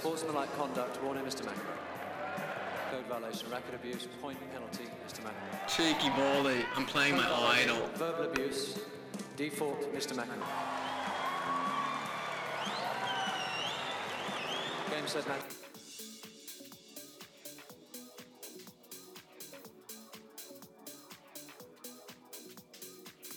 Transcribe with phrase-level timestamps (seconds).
[0.00, 1.42] Sportsmanlike conduct, warning Mr.
[1.42, 1.76] McEnroe.
[2.90, 5.20] Code violation, racket abuse, point penalty, Mr.
[5.20, 5.68] McEnroe.
[5.68, 7.86] Cheeky Volley, I'm playing my idol.
[7.96, 8.78] Verbal abuse,
[9.36, 10.14] default, Mr.
[10.14, 10.46] McEnroe.
[14.90, 15.40] Game set, match.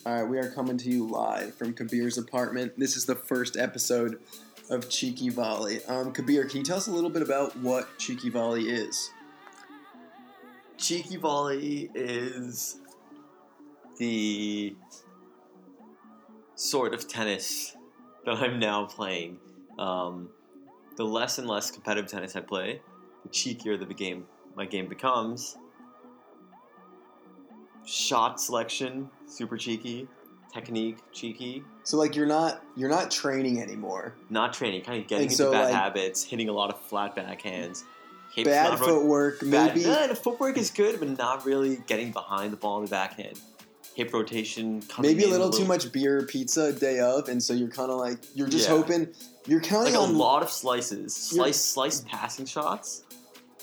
[0.05, 2.79] All right, we are coming to you live from Kabir's apartment.
[2.79, 4.21] This is the first episode
[4.73, 5.83] of Cheeky Volley.
[5.85, 9.11] Um, Kabir, can you tell us a little bit about what Cheeky Volley is?
[10.77, 12.81] Cheeky volley is
[13.97, 14.75] the
[16.55, 17.75] sort of tennis
[18.25, 19.37] that I'm now playing.
[19.79, 20.29] Um,
[20.97, 22.81] the less and less competitive tennis I play,
[23.23, 25.57] the cheekier the game my game becomes.
[27.85, 30.07] Shot selection, super cheeky.
[30.53, 31.63] Technique, cheeky.
[31.83, 34.13] So, like, you're not you're not training anymore.
[34.29, 36.79] Not training, kind of getting And into so, bad like- habits, hitting a lot of
[36.81, 37.83] flat backhands.
[38.43, 39.83] Bad ro- footwork, Bad, maybe.
[39.83, 43.39] the footwork is good, but not really getting behind the ball in the backhand.
[43.95, 47.53] Hip rotation, Maybe a in little too much beer or pizza day of, and so
[47.53, 48.75] you're kind of like you're just Yeah.
[48.75, 49.07] hoping
[49.45, 53.03] you're counting like a on lot of slices, slice, slice passing shots,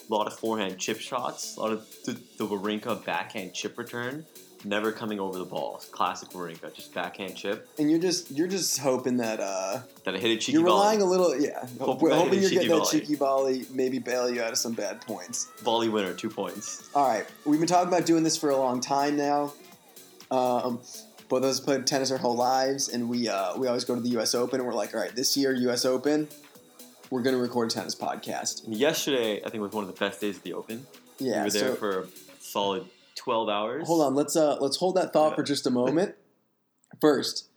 [0.09, 4.25] a lot of forehand chip shots, a lot of the, the Wawrinka backhand chip return,
[4.65, 5.81] never coming over the ball.
[5.91, 10.19] Classic Wawrinka, just backhand chip and you're just you're just hoping that uh that I
[10.19, 10.81] hit a cheeky you're volley.
[10.81, 14.53] relying a little yeah Hoping hoping, you're getting that cheeky volley maybe bail you out
[14.53, 15.47] of some bad points.
[15.63, 16.89] volley winner, two points.
[16.95, 19.53] All right, we've been talking about doing this for a long time now.
[20.31, 20.81] Um,
[21.29, 24.01] both of us played tennis our whole lives, and we uh, we always go to
[24.01, 24.35] the U.S.
[24.35, 25.85] Open, and we're like, all right, this year U.S.
[25.85, 26.29] Open,
[27.11, 28.65] we're going to record a tennis podcast.
[28.67, 30.87] And yesterday, I think was one of the best days of the Open.
[31.19, 31.39] Yeah.
[31.39, 32.07] we were there so for a
[32.41, 32.85] solid
[33.21, 33.87] twelve hours.
[33.87, 35.37] hold on, let's uh let's hold that thought Yeah.
[35.37, 36.15] for just a moment.
[37.01, 37.49] First,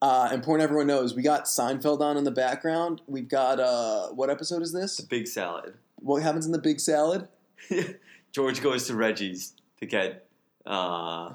[0.00, 3.02] uh, important everyone knows we got Seinfeld on in the background.
[3.06, 4.96] We've got uh, what episode is this?
[4.96, 5.74] the big salad.
[5.96, 7.28] What happens in the big salad?
[8.32, 10.26] George goes to Reggie's to get
[10.66, 11.30] uh,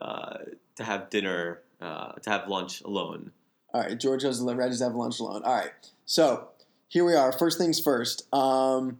[0.00, 0.36] uh,
[0.76, 3.30] to have dinner, uh, to have lunch alone.
[3.72, 5.42] All right, George goes to Reggie's Regis have lunch alone.
[5.44, 5.70] All right,
[6.04, 6.48] so
[6.88, 7.32] here we are.
[7.32, 8.26] First things first.
[8.34, 8.98] Um,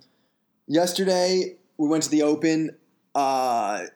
[0.67, 2.77] yesterday we went to the Open.
[3.19, 3.87] Uh,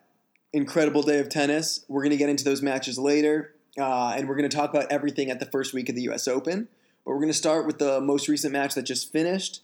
[0.53, 1.85] incredible day of tennis.
[1.87, 5.39] We're gonna get into those matches later, uh, and we're gonna talk about everything at
[5.39, 6.27] the first week of the U.S.
[6.27, 6.67] Open.
[7.05, 9.61] But we're gonna start with the most recent match that just finished.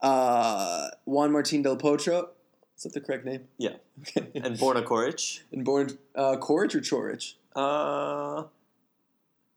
[0.00, 2.28] Uh, Juan Martin del Potro.
[2.74, 3.42] Is that the correct name?
[3.58, 3.74] Yeah.
[4.00, 4.26] Okay.
[4.34, 5.40] And Borna Coric.
[5.52, 7.34] and born uh, Coric or Chorich?
[7.54, 8.44] Uh,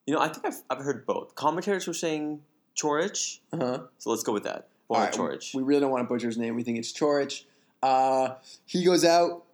[0.05, 1.33] you know, I think I've, I've heard both.
[1.35, 2.41] Commentators were saying
[2.75, 3.79] Chorich, Uh huh.
[3.99, 4.67] so let's go with that.
[4.89, 5.55] Borna right, Chorich.
[5.55, 6.55] We really don't want to butcher his name.
[6.55, 7.45] We think it's Chorich.
[7.81, 8.35] Uh,
[8.65, 9.44] he goes out.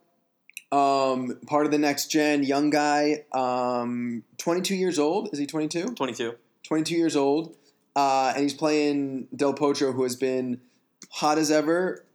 [0.72, 3.24] Um, part of the next gen, young guy.
[3.32, 5.28] Um, 22 years old.
[5.32, 5.94] Is he 22?
[5.94, 6.34] 22.
[6.64, 7.54] 22 years old.
[7.94, 10.62] Uh, and he's playing Del Potro, who has been
[11.10, 12.06] hot as ever.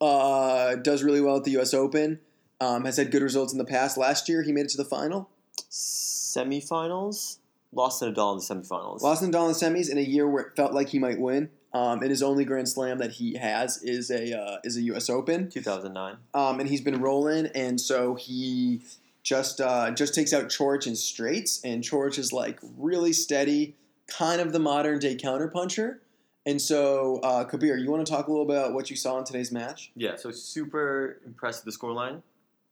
[0.00, 1.74] Uh, does really well at the U.S.
[1.74, 2.20] Open.
[2.58, 3.98] Um, has had good results in the past.
[3.98, 5.28] Last year, he made it to the final.
[5.70, 7.36] Semifinals?
[7.72, 9.02] Lost to Nadal in the semifinals.
[9.02, 11.20] Lost in Nadal in the semis in a year where it felt like he might
[11.20, 11.50] win.
[11.76, 15.10] Um, and his only Grand Slam that he has is a uh, is a U.S.
[15.10, 15.50] Open.
[15.50, 16.16] 2009.
[16.32, 18.80] um, and he's been rolling, and so he
[19.22, 23.74] just uh, just takes out Chorich in straights, and Chorich is like really steady,
[24.06, 25.98] kind of the modern day counterpuncher.
[26.46, 29.24] And so, uh, Kabir, you want to talk a little about what you saw in
[29.24, 29.90] today's match?
[29.96, 32.22] Yeah, so super impressed with the scoreline.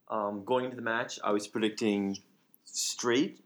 [0.08, 2.18] Um, going into the match, I was predicting
[2.64, 3.44] straight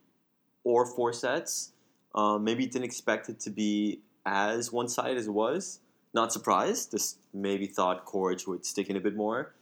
[0.62, 1.72] or four sets.
[2.14, 5.80] Um, maybe didn't expect it to be as one sided as it was.
[6.14, 6.90] Not surprised.
[6.90, 9.54] Just maybe thought Chorich would stick in a bit more.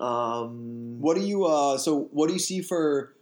[0.00, 3.14] Um, What do you uh, so what do you see for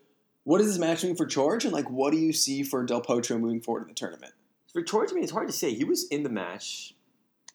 [0.44, 3.00] what does this match mean for Chorich, and like what do you see for Del
[3.00, 4.32] Potro moving forward in the tournament?
[4.72, 5.72] For Chorich, I mean, it's hard to say.
[5.72, 6.94] He was in the match,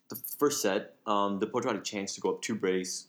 [0.09, 0.95] the first set.
[1.05, 3.07] Um, Del Potro had a chance to go up two breaks.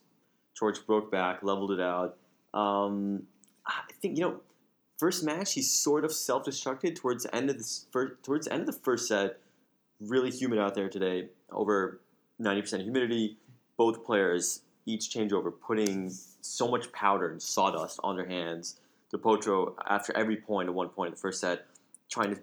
[0.58, 2.16] Chorich broke back, leveled it out.
[2.52, 3.25] Um,
[3.66, 4.41] I think you know,
[4.98, 8.62] first match he sort of self-destructed towards the end of this first, towards the end
[8.62, 9.38] of the first set.
[10.00, 12.00] Really humid out there today, over
[12.38, 13.37] ninety percent humidity.
[13.76, 16.11] Both players each changeover putting
[16.41, 18.81] so much powder and sawdust on their hands.
[19.11, 21.67] Del Potro, after every point at one point in the first set,
[22.08, 22.41] trying to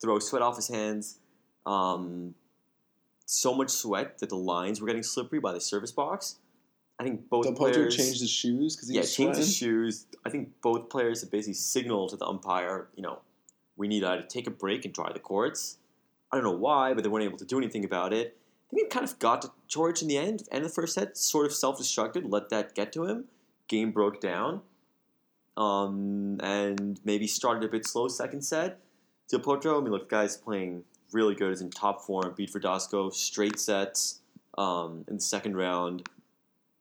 [0.00, 1.18] throw sweat off his hands.
[1.66, 2.34] Um,
[3.26, 6.36] so much sweat that the lines were getting slippery by the service box.
[6.98, 9.56] I think both Del Potro players changed his shoes because he yeah was changed his
[9.56, 10.06] shoes.
[10.24, 13.20] I think both players have basically signaled to the umpire, you know,
[13.76, 15.78] we need either to take a break and dry the courts.
[16.32, 18.36] I don't know why, but they weren't able to do anything about it.
[18.70, 20.44] I think it kind of got to Chorich in the end.
[20.52, 23.24] End of the first set, sort of self-destructed, let that get to him.
[23.66, 24.62] Game broke down,
[25.56, 28.78] um, and maybe started a bit slow second set.
[29.28, 31.52] Del Potro, I mean, look, the guy's playing really good.
[31.52, 32.32] is in top form.
[32.36, 34.20] Beat Verdasco, straight sets.
[34.58, 36.08] um, in the second round,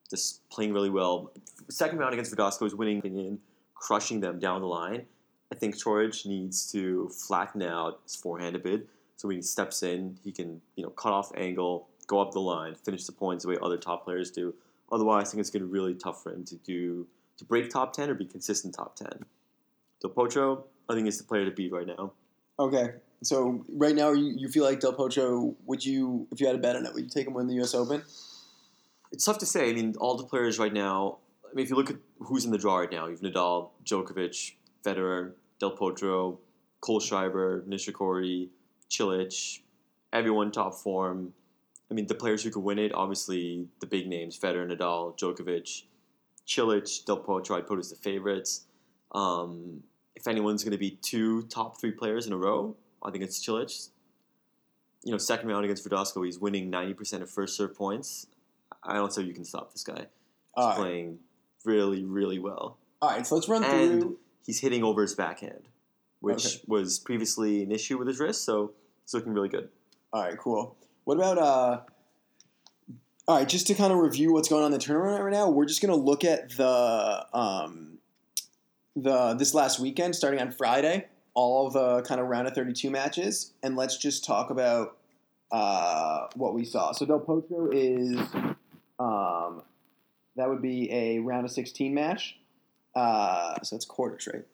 [0.10, 1.32] just playing really well.
[1.70, 3.40] Second round against Verdasco is winning in,
[3.76, 5.06] crushing them down the line.
[5.52, 8.88] I think Chorich needs to flatten out his forehand a bit.
[9.20, 12.40] So when he steps in, he can you know cut off angle, go up the
[12.40, 14.56] line, finish the points the way other top players do.
[14.94, 17.06] Otherwise, I think it's going to be really tough for him to do
[17.36, 19.26] to break top ten or be consistent top ten.
[20.02, 22.14] Del Potro, I think is the player to beat right now.
[22.60, 22.92] Okay.
[23.22, 25.54] So right now, you, you feel like Del Potro?
[25.66, 27.56] Would you, if you had a bet on it, would you take him win the
[27.56, 27.76] U.S.
[27.76, 28.02] Open?
[29.12, 29.70] It's tough to say.
[29.70, 31.18] I mean, all the players right now.
[31.44, 34.54] I mean, if you look at who's in the draw right now, you've Nadal, Djokovic,
[34.86, 36.38] Federer, Del Potro,
[36.82, 38.48] Kohlschreiber, Nishikori,
[38.90, 39.60] Cilic,
[40.12, 41.34] everyone top form.
[41.90, 45.84] I mean, the players who could win it, obviously the big names: Federer, Nadal, Djokovic,
[46.48, 47.58] Cilic, Del Potro.
[47.58, 48.66] I'd put as the favorites.
[49.14, 49.84] Um,
[50.16, 53.44] if anyone's going to be two top three players in a row, I think it's
[53.44, 53.90] Cilic.
[55.04, 58.28] You know, second round against Verdasco, he's winning ninety percent of first serve points.
[58.84, 60.06] I don't how you can stop this guy.
[60.56, 60.76] He's right.
[60.76, 61.20] playing
[61.66, 63.26] really, really well, All right.
[63.26, 64.20] So let's run and through.
[64.46, 65.68] he's hitting over his backhand,
[66.20, 66.64] which Okay.
[66.68, 68.44] was previously an issue with his wrist.
[68.44, 68.74] So
[69.04, 69.70] it's looking really good.
[70.14, 70.38] All right.
[70.38, 70.76] Cool.
[71.06, 71.82] What about uh?
[73.28, 73.48] All right.
[73.48, 75.82] Just to kind of review what's going on in the tournament right now, we're just
[75.82, 78.00] gonna look at the um,
[78.96, 82.90] the this last weekend, starting on Friday, all of the kind of round of thirty-two
[82.90, 84.98] matches, and let's just talk about
[85.52, 86.92] uh what we saw.
[86.92, 88.20] So Del Potro is
[89.00, 89.62] um,
[90.36, 92.38] that would be a round of sixteen match.
[92.96, 94.46] Uh, so that's quarters, right?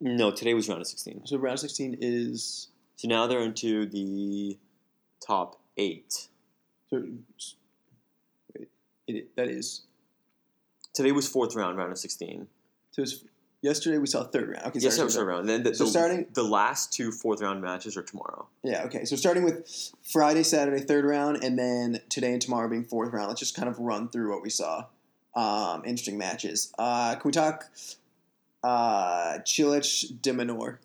[0.00, 1.22] No, today was round of sixteen.
[1.26, 4.58] So round of sixteen is So now they're into the
[5.26, 6.28] top eight.
[6.90, 7.02] so.
[8.56, 8.68] Wait,
[9.06, 9.82] it, that is
[10.92, 12.46] Today was fourth round, round of sixteen.
[12.92, 13.24] So it was,
[13.62, 14.66] yesterday we saw third round.
[14.66, 15.48] Okay, Yes, sorry, was so- third round.
[15.48, 18.46] Then the, so the, starting- the last two fourth round matches are tomorrow.
[18.62, 19.04] Yeah, okay.
[19.04, 23.28] So starting with Friday, Saturday, third round, and then today and tomorrow being fourth round.
[23.28, 24.84] Let's just kind of run through what we saw.
[25.34, 26.72] Um, interesting matches.
[26.78, 27.64] Uh, can we talk
[28.64, 30.78] uh, Cilic de Minaur?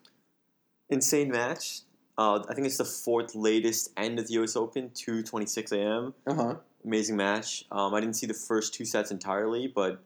[0.90, 1.82] Insane match.
[2.18, 4.56] Uh, I think it's the fourth latest end of the U.S.
[4.56, 6.14] Open, two twenty six a.m.
[6.28, 6.56] Uh huh.
[6.84, 7.66] amazing match.
[7.72, 10.04] Um, I didn't see the first two sets entirely, but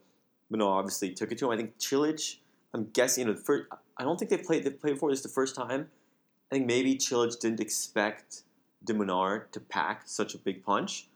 [0.51, 1.51] Minaur obviously took it to him.
[1.51, 2.37] I think Cilic,
[2.73, 3.63] I'm guessing, you know, the first,
[3.97, 5.89] I don't think they played they played before this the first time.
[6.51, 8.43] I think maybe Cilic didn't expect
[8.83, 11.07] De Minaur to pack such a big punch.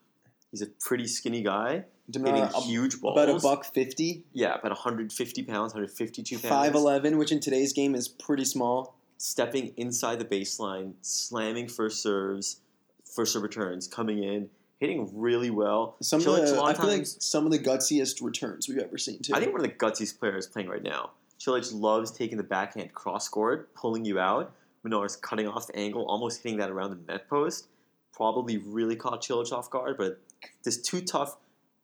[0.49, 3.17] He's a pretty skinny guy, De hitting uh, huge balls.
[3.19, 6.47] about a buck fifty, Yeah, about 150 pounds, 152 pounds.
[6.47, 8.95] five eleven, which in today's game is pretty small.
[9.17, 12.61] Stepping inside the baseline, slamming first serves,
[13.03, 14.49] first serve returns, coming in,
[14.79, 15.95] hitting really well.
[16.01, 18.69] Some of Cilic, the, a lot I of feel like some of the gutsiest returns
[18.69, 19.33] we've ever seen too.
[19.33, 21.11] I think one of the gutsiest players playing right now.
[21.39, 24.53] Cilic loves taking the backhand cross court, pulling you out.
[24.83, 27.67] Minaur's cutting off the angle, almost hitting that around the net post.
[28.13, 30.19] Probably really caught Cilic off guard, but
[30.63, 31.37] this too tough.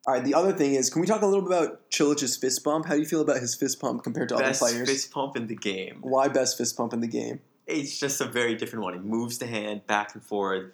[0.06, 0.24] All right.
[0.24, 2.86] The other thing is, can we talk a little bit about Cilic's fist bump?
[2.88, 4.90] How do you feel about his fist pump compared to Best other players?
[4.90, 6.00] fist pump in the game.
[6.02, 7.40] Why best fist pump in the game?
[7.68, 8.94] It's just a very different one.
[8.94, 10.72] He moves the hand back and forth.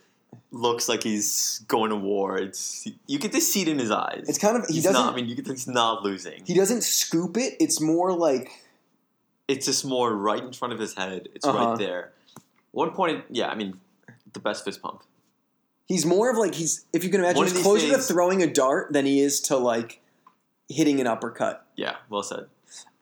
[0.52, 2.38] Looks like he's going to war.
[2.38, 4.26] It's you get to see it in his eyes.
[4.28, 5.14] It's kind of he he's doesn't not.
[5.14, 6.44] I mean, you get to, he's not losing.
[6.46, 7.56] he doesn't scoop it.
[7.60, 8.52] It's more like
[9.48, 11.30] it's just more right in front of his head.
[11.36, 11.58] It's Uh-huh.
[11.70, 12.12] right there.
[12.72, 13.48] One point, yeah.
[13.50, 13.80] I mean,
[14.34, 15.02] the best fist pump.
[15.90, 17.98] He's more of like he's if you can imagine One of he's these closer to
[17.98, 20.00] throwing a dart than he is to like
[20.70, 21.66] hitting an uppercut.
[21.76, 22.46] Yeah, well said.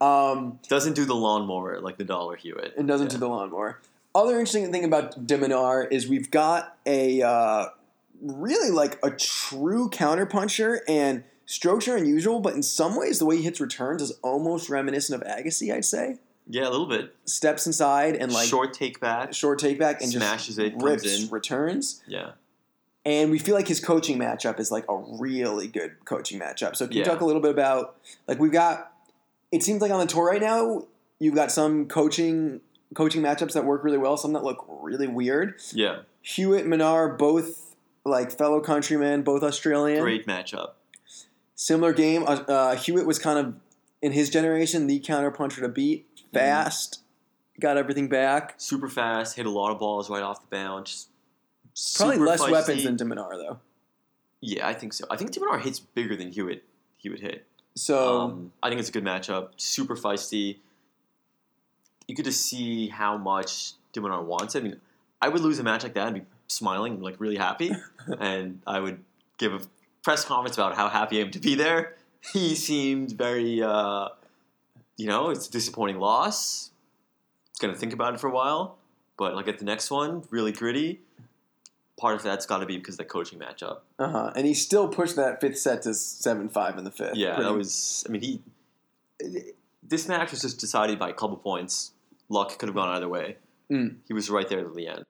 [0.01, 2.73] Um, Doesn't do the lawnmower like the Dollar Hewitt.
[2.77, 3.79] and doesn't do the lawnmower.
[4.15, 7.65] Other interesting thing about De Minaur is we've got a uh,
[8.21, 13.37] really like a true counterpuncher and strokes are unusual, but in some ways the way
[13.37, 15.73] he hits returns is almost reminiscent of Agassi.
[15.73, 16.17] I'd say
[16.47, 17.13] Yeah, a little bit.
[17.25, 19.33] steps inside and like Short take back.
[19.33, 21.29] short take back and Smashes just it, comes rips in.
[21.29, 22.01] returns.
[22.07, 22.31] Yeah.
[23.07, 26.75] And we feel like his coaching matchup is like a really good coaching matchup.
[26.75, 27.95] So can you talk a little bit about
[28.27, 28.91] like we've got
[29.49, 30.87] it seems like on the tour right now,
[31.17, 32.59] you've got some coaching
[32.95, 35.55] coaching matchups that work really well, some that look really weird.
[35.71, 35.99] Yeah.
[36.21, 40.01] Hewitt, Minaur, both like fellow countrymen, both Australian.
[40.01, 40.71] Great matchup.
[41.55, 42.23] Similar game.
[42.23, 43.55] Uh, uh, Hewitt was kind of
[44.01, 46.13] in his generation the counterpuncher to beat.
[46.13, 46.39] Mm-hmm.
[46.39, 47.03] Fast,
[47.57, 48.55] got everything back.
[48.57, 49.37] Super fast.
[49.37, 51.07] Hit a lot of balls right off the bounce.
[51.95, 52.51] Probably less feisty.
[52.51, 53.59] weapons than De Minaur though.
[54.41, 55.05] Yeah, I think so.
[55.09, 56.63] I think De Minaur hits bigger than Hewitt.
[56.97, 57.45] Hewitt hit.
[57.75, 59.49] So Um, I think it's a good matchup.
[59.57, 60.57] Super feisty.
[62.07, 64.55] You could just see how much De Minaur wants.
[64.55, 64.79] I mean,
[65.21, 67.71] I would lose a match like that and be smiling, like really happy,
[68.19, 69.03] and I would
[69.37, 69.59] give a
[70.03, 71.95] press conference about how happy I am to be there.
[72.33, 74.09] He seemed very, uh,
[74.97, 76.71] you know, it's a disappointing loss.
[77.51, 78.77] He's gonna think about it for a while,
[79.17, 81.01] but like at the next one, really gritty.
[81.99, 83.79] Part of that's got to be because of the coaching matchup.
[83.99, 84.31] Uh huh.
[84.35, 87.15] And he still pushed that fifth set to seven five in the fifth.
[87.15, 88.03] Yeah, Pretty- that was.
[88.07, 88.41] I mean, he.
[89.83, 91.91] This match was just decided by a couple points.
[92.29, 93.37] Luck could have gone either way.
[93.71, 93.97] Mm.
[94.05, 95.03] He was right there at the end.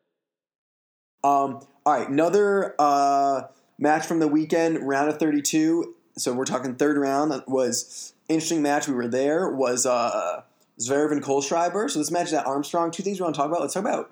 [1.24, 3.44] Um, all right, another uh,
[3.79, 5.96] match from the weekend, round of 32.
[6.17, 7.32] So we're talking third round.
[7.32, 8.88] That was interesting match.
[8.88, 9.50] We were there.
[9.50, 10.44] Was uh,
[10.79, 11.89] Zverev and Kohlschreiber.
[11.89, 12.91] So this match is at Armstrong.
[12.91, 13.62] Two things we want to talk about.
[13.62, 14.12] Let's talk about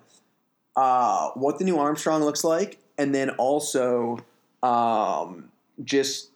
[0.76, 4.20] uh, what the new Armstrong looks like, and then also
[4.64, 5.50] um,
[5.84, 6.30] just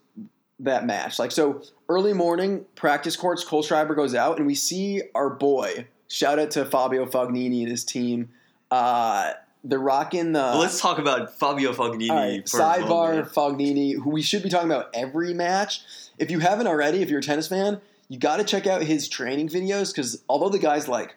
[0.59, 1.19] that match.
[1.19, 3.43] Like so, early morning practice courts.
[3.43, 5.87] Kohlschreiber goes out, and we see our boy.
[6.07, 8.29] Shout out to Fabio Fognini and his team.
[8.71, 10.39] Uh, they're rocking the.
[10.39, 13.29] Well, let's talk about Fabio Fognini right, sidebar.
[13.31, 15.81] Fognini, who we should be talking about every match.
[16.17, 19.07] If you haven't already, if you're a tennis fan, you got to check out his
[19.07, 21.15] training videos because although the guy's like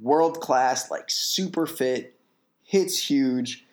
[0.00, 2.13] world class, like super fit,
[2.74, 3.64] hits huge,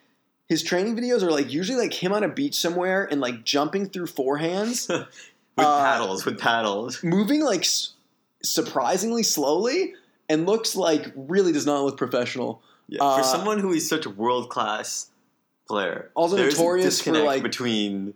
[0.48, 3.88] his training videos are like usually like him on a beach somewhere and like jumping
[3.88, 4.88] through forehands,
[5.56, 7.02] with uh, paddles, with paddles.
[7.02, 7.94] moving like s-
[8.42, 9.94] surprisingly slowly,
[10.28, 12.62] and looks like really does not look professional.
[12.88, 15.08] Yeah, uh, for someone who is such a world class
[15.68, 18.14] player, Also notorious a for, like- between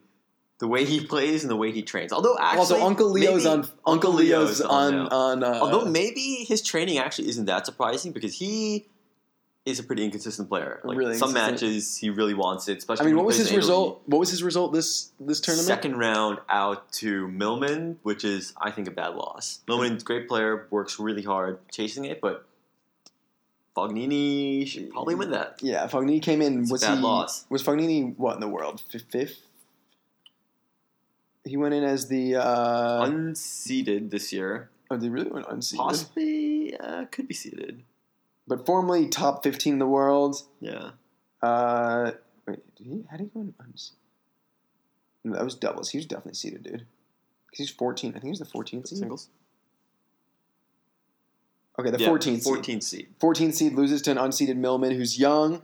[0.59, 2.13] the way he plays and the way he trains.
[2.13, 5.09] Although actually, also, Uncle Leo's maybe- on Uncle Leo's on now.
[5.09, 5.45] on.
[5.45, 8.87] Uh, Although maybe his training actually isn't that surprising because he
[9.67, 10.81] is a pretty inconsistent player.
[10.85, 12.79] Like Really some matches he really wants it.
[12.79, 14.01] Especially I mean, what was his result?
[14.07, 15.67] What was his result this this tournament?
[15.67, 19.61] Second round out to Millman, which is I think a bad loss.
[19.69, 22.47] Millman's a great player, works really hard chasing it, but
[23.77, 25.59] Fognini should probably win that.
[25.61, 26.61] Yeah, Fognini came in.
[26.61, 27.45] It's a was bad he loss.
[27.51, 29.43] was Fognini what in the world fifth?
[31.45, 32.37] He went in as the.
[32.37, 37.83] Uh, Unseeded this year, oh, they really went unseeded, possibly uh, could be seeded.
[38.49, 40.37] But formerly top fifteen in the world.
[40.61, 40.91] Yeah,
[41.43, 42.13] Uh,
[42.47, 43.05] wait, did he?
[43.11, 43.93] How did he go in unseeded?
[45.25, 45.91] No, that was doubles.
[45.91, 46.87] He was definitely seeded, dude.
[47.47, 48.11] Because he's fourteen.
[48.11, 48.99] I think he was the fourteenth seed.
[48.99, 49.29] singles.
[51.79, 52.43] Okay, the Yeah, fourteenth.
[52.43, 52.55] seed.
[52.55, 53.09] 14th seed.
[53.21, 55.57] 14 seed loses to an unseeded Millman who's young.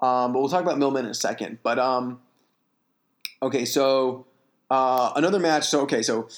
[0.00, 1.58] Um, but we'll talk about Millman in a second.
[1.64, 2.20] But um,
[3.42, 4.26] okay, so
[4.70, 5.66] uh, another match.
[5.66, 6.28] So okay, so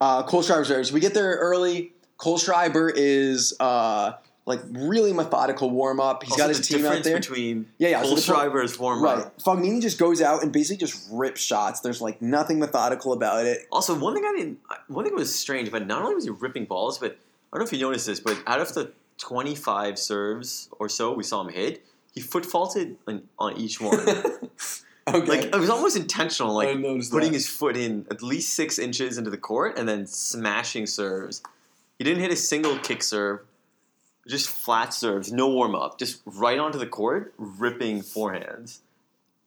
[0.00, 0.84] uh, Kohlschreiber's there.
[0.84, 1.92] So we get there early.
[2.18, 4.12] Kohlschreiber is uh,
[4.46, 6.22] like really methodical warm up.
[6.22, 7.18] He's Also, got his team out there.
[7.18, 9.38] between Yeah, yeah, so Cole the pro- Schreiber's warm Right, up.
[9.42, 11.80] Fognini just goes out and basically just rips shots.
[11.80, 13.66] There's like nothing methodical about it.
[13.72, 16.64] Also, one thing I didn't, one thing was strange, but not only was he ripping
[16.66, 17.18] balls, but
[17.52, 21.12] I don't know if you noticed this, but out of the 25 serves or so
[21.12, 21.84] we saw him hit,
[22.14, 23.98] he foot faulted on, on each one.
[25.08, 27.32] Okay, like it was almost intentional, like putting that.
[27.32, 31.42] his foot in at least six inches into the court and then smashing serves.
[31.96, 33.42] He didn't hit a single kick serve,
[34.26, 38.78] just flat serves, no warm up, just right onto the court, ripping forehands.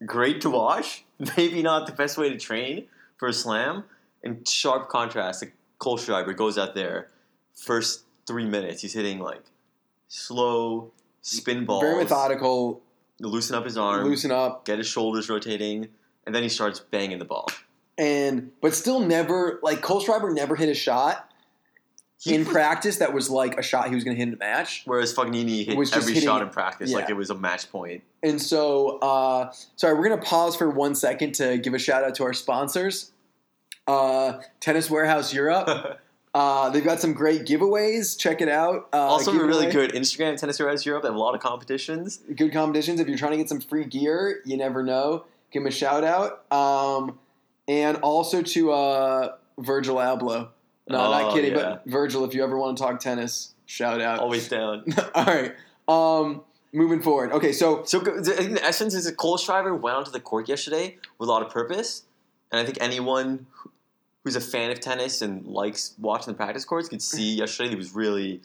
[0.05, 1.03] Great to watch.
[1.37, 3.83] Maybe not the best way to train for a slam.
[4.23, 7.09] In sharp contrast, like Kohlschreiber goes out there,
[7.55, 9.43] first three minutes, he's hitting like
[10.07, 12.81] slow spin balls, very methodical.
[13.19, 14.65] loosen up his arm, Loosen up.
[14.65, 15.87] get his shoulders rotating,
[16.25, 17.47] and then he starts banging the ball.
[17.97, 21.28] and but still never like Kohlschreiber never hit a shot
[22.25, 24.83] in practice that was like a shot he was going to hit in a match.
[24.85, 27.15] Whereas Fognini hit Was just every hitting shot in practice like Yeah.
[27.15, 28.03] it was a match point.
[28.21, 32.03] And so, uh, sorry, we're going to pause for one second to give a shout
[32.03, 33.11] out to our sponsors,
[33.87, 35.99] uh, Tennis Warehouse Europe.
[36.31, 38.15] Uh, they've got some great giveaways.
[38.15, 38.87] Check it out.
[38.93, 39.87] Uh, also, a really giveaway.
[39.87, 41.01] good Instagram Tennis Warehouse Europe.
[41.01, 42.19] They have a lot of competitions.
[42.35, 42.99] good competitions.
[42.99, 45.25] If you're trying to get some free gear, you never know.
[45.51, 46.45] Give them a shout out.
[46.53, 47.17] Um,
[47.67, 50.49] and also to uh, Virgil Abloh.
[50.89, 51.77] No, not Oh, kidding, yeah.
[51.83, 54.19] but Virgil, if you ever want to talk tennis, shout out.
[54.19, 54.83] Always down.
[55.15, 55.55] All right.
[55.87, 56.41] Um,
[56.73, 57.31] moving forward.
[57.31, 60.97] Okay, so So I think the essence is that Kohlschreiber went onto the court yesterday
[61.17, 62.03] with a lot of purpose,
[62.51, 63.45] and I think anyone
[64.23, 67.75] who's a fan of tennis and likes watching the practice courts could see yesterday he
[67.75, 68.41] was really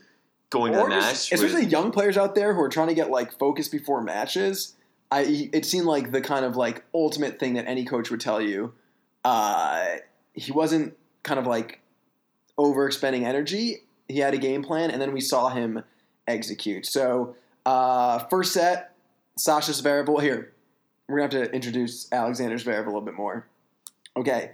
[0.50, 1.32] going to the match.
[1.32, 4.74] especially with- young players out there who are trying to get like focused before matches.
[5.10, 8.40] I it seemed like the kind of like ultimate thing that any coach would tell
[8.40, 8.72] you.
[9.24, 9.84] Uh,
[10.32, 11.80] he wasn't kind of like
[12.58, 13.82] overexpending energy.
[14.08, 15.82] He had a game plan, and then we saw him
[16.26, 16.86] execute.
[16.86, 18.94] So uh, first set,
[19.36, 20.08] Sasha Zverev.
[20.08, 20.52] Well, here
[21.08, 23.46] we're gonna have to introduce Alexander Zverev a little bit more.
[24.16, 24.52] Okay,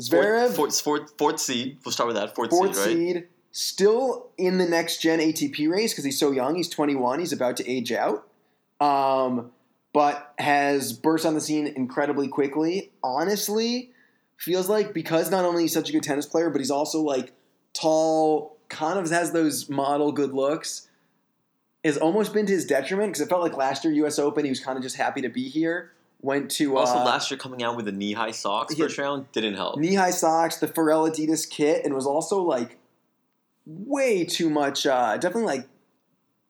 [0.00, 1.78] Zverev fourth, fourth, fourth seed.
[1.84, 2.34] We'll start with that.
[2.34, 3.14] Fourth, fourth seed, right?
[3.14, 6.54] seed, still in the next gen ATP race because he's so young.
[6.54, 7.18] He's 21.
[7.18, 8.28] He's about to age out,
[8.80, 9.52] um,
[9.92, 12.90] but has burst on the scene incredibly quickly.
[13.02, 13.90] Honestly,
[14.36, 17.32] feels like because not only he's such a good tennis player, but he's also like
[17.72, 20.88] tall, kind of has those model good looks.
[21.84, 24.18] Has almost been to his detriment because it felt like last year U.S.
[24.18, 25.92] Open he was kind of just happy to be here.
[26.20, 29.30] went to Also, uh, last year coming out with the knee high socks first round
[29.32, 29.78] didn't help.
[29.78, 32.78] knee high socks, the Pharrell Adidas kit, and was also like
[33.66, 34.84] way too much.
[34.84, 35.68] Uh, definitely like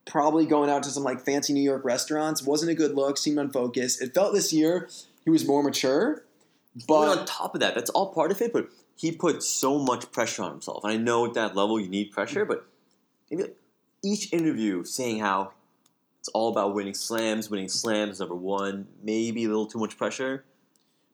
[0.07, 2.43] probably going out to some like fancy New York restaurants.
[2.43, 3.19] Wasn't a good look.
[3.19, 4.01] Seemed unfocused.
[4.01, 4.89] It felt this year
[5.25, 6.25] he was more mature,
[6.87, 8.53] But on top of that, that's all part of it.
[8.53, 10.85] But he put so much pressure on himself.
[10.85, 12.67] And I know at that level you need pressure, but
[14.03, 15.53] each interview saying how
[16.21, 20.45] it's all about winning slams, winning slams number one, maybe a little too much pressure.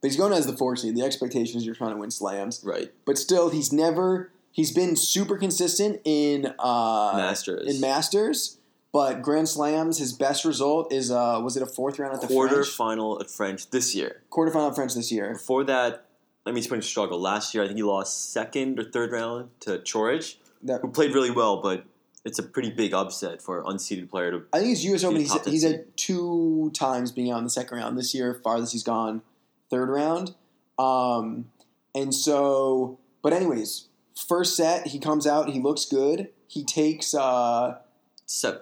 [0.00, 0.96] but he's going as the four seed.
[0.96, 2.92] The expectation is you're trying to win slams, Right.
[3.04, 4.30] but still he's never.
[4.50, 7.72] He's been super consistent in uh, Masters.
[7.74, 8.58] in Masters,
[8.92, 9.98] but Grand Slams.
[9.98, 13.20] His best result is uh, was it a fourth round at the Quarter French final
[13.20, 14.22] at French this year.
[14.30, 15.32] quarterfinal at French this year?
[15.32, 16.06] Before that,
[16.46, 17.20] I mean, been struggle.
[17.20, 21.14] Last year, I think he lost second or third round to Chorich, That who played
[21.14, 21.84] really well, but
[22.24, 25.04] it's a pretty big upset for an unseeded player to I think his U.S.
[25.04, 25.20] Open.
[25.20, 28.40] He's, he's two times being out in the second round this year.
[28.44, 29.22] Farthest he's gone,
[29.70, 30.34] third round.
[30.78, 31.50] Um,
[31.94, 35.50] and so, but anyways, first set he comes out.
[35.50, 36.28] He looks good.
[36.48, 37.78] He takes uh,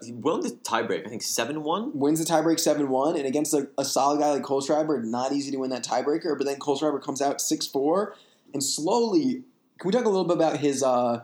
[0.02, 1.06] He won the tiebreak.
[1.06, 1.96] I think seven one.
[1.98, 5.50] wins the tiebreak seven one, and against a, a solid guy like Kohlschreiber, not easy
[5.52, 6.36] to win that tiebreaker.
[6.36, 8.16] But then Kohlschreiber comes out six four,
[8.52, 9.44] and slowly.
[9.78, 10.82] Can we talk a little bit about his?
[10.82, 11.22] Uh,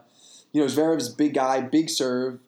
[0.53, 2.39] you know, Zverev's big guy, big serve.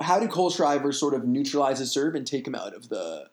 [0.00, 3.28] How did Kohlschreiber sort of neutralize his serve and take him out of the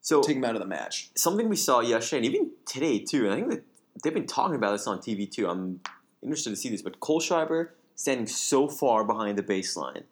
[0.00, 1.10] So take him out of the match?
[1.14, 3.24] something we saw yesterday and even today too.
[3.24, 3.62] And I think that
[4.02, 5.48] they've been talking about this on TV too.
[5.48, 5.80] I'm
[6.22, 10.02] interested to see this, but Kohlschreiber standing so far behind the baseline,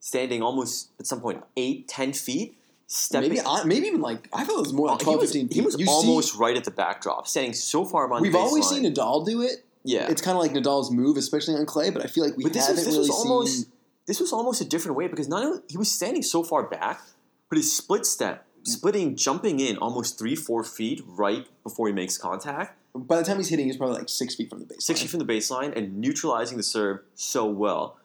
[0.00, 3.28] standing almost at some point eight, ten feet, stepping.
[3.30, 5.48] Maybe I, maybe even like I thought it was more like he 12, was, 15
[5.48, 5.54] feet.
[5.54, 8.22] he was You see- almost right at the backdrop, standing so far behind.
[8.22, 9.64] we've always seen Nadal do it.
[9.82, 11.88] Yeah, It's kind of like Nadal's move, especially on clay.
[11.88, 13.72] But I feel like we but this haven't was, this really was almost seen.
[14.06, 17.00] this was almost a different way because not only he was standing so far back,
[17.48, 22.18] but his split step, splitting, jumping in almost three, four feet right before he makes
[22.18, 22.76] contact.
[22.94, 24.82] By the time he's hitting, he's probably like six feet from the baseline.
[24.82, 27.96] six feet from the baseline and neutralizing the serve so well.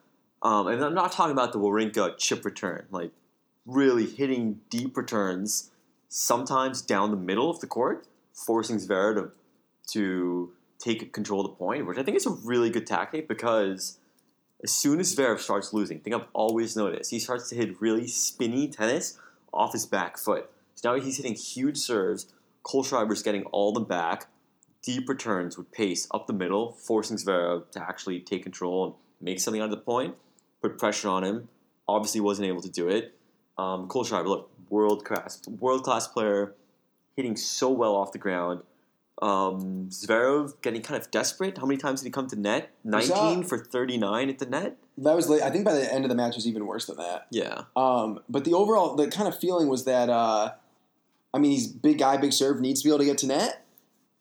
[0.45, 3.10] Um, and I'm not talking about the Wawrinka chip return, like
[3.65, 5.71] really hitting deep returns,
[6.08, 9.31] sometimes down the middle of the court, forcing Zverev to,
[9.93, 13.97] to take control of the point, which I think is a really good tactic because
[14.63, 17.81] as soon as Zverev starts losing, I think I've always noticed, he starts to hit
[17.81, 19.17] really spinny tennis
[19.51, 20.51] off his back foot.
[20.75, 22.27] So now he's hitting huge serves.
[22.63, 24.27] Kohlschreiber's getting all the back
[24.84, 29.39] deep returns with pace up the middle, forcing Zverev to actually take control and make
[29.39, 30.13] something out of the point,
[30.61, 31.49] put pressure on him.
[31.87, 33.13] Obviously, wasn't able to do it.
[33.57, 36.53] Um, Kohlschreiber, look, world class, world class player,
[37.15, 38.61] hitting so well off the ground.
[39.21, 41.57] Um, Zverev getting kind of desperate.
[41.57, 42.71] How many times did he come to net?
[42.83, 44.77] Nineteen for thirty-nine at the net.
[44.97, 45.41] That was late.
[45.41, 47.27] I think by the end of the match was even worse than that.
[47.29, 50.53] Yeah, Um, but the overall, the kind of feeling was that, uh,
[51.33, 53.65] I mean, he's big guy, big serve, needs to be able to get to net,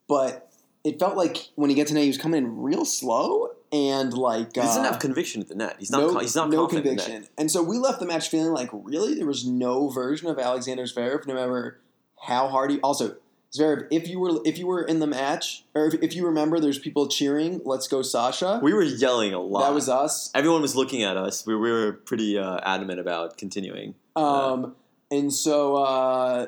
[0.08, 0.50] but
[0.82, 4.14] it felt like when he gets to net, he was coming in real slow and
[4.14, 5.76] like he doesn't uh, have conviction at the net.
[5.80, 6.00] He's not.
[6.00, 7.04] no, he's not no confident the net.
[7.04, 7.28] conviction.
[7.36, 10.84] And so we left the match feeling like really there was no version of Alexander
[10.84, 11.80] Zverev, no matter
[12.22, 12.80] how hard he.
[12.80, 13.16] Also,
[13.52, 16.60] Zverev, if you were if you were in the match, or if, if you remember,
[16.60, 19.66] there's people cheering, "Let's go, Sasha." We were yelling a lot.
[19.66, 20.30] that was us.
[20.36, 21.44] Everyone was looking at us.
[21.44, 23.96] We, we were pretty uh, adamant about continuing.
[24.14, 24.76] Um,
[25.10, 26.46] and so, uh,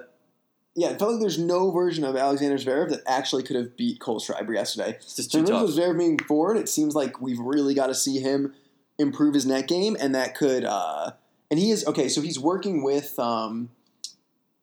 [0.77, 3.99] yeah, it felt like there's no version of Alexander Zverev that actually could have beat
[3.99, 4.91] Kohlschreiber yesterday.
[4.91, 5.79] It's just So too in terms tough.
[5.79, 8.53] of Zverev moving forward, it seems like we've really got to see him
[8.99, 10.65] improve his net game, and that could.
[10.67, 11.13] Uh,
[11.51, 12.09] and he is okay.
[12.09, 13.19] So he's working with.
[13.19, 13.71] Um,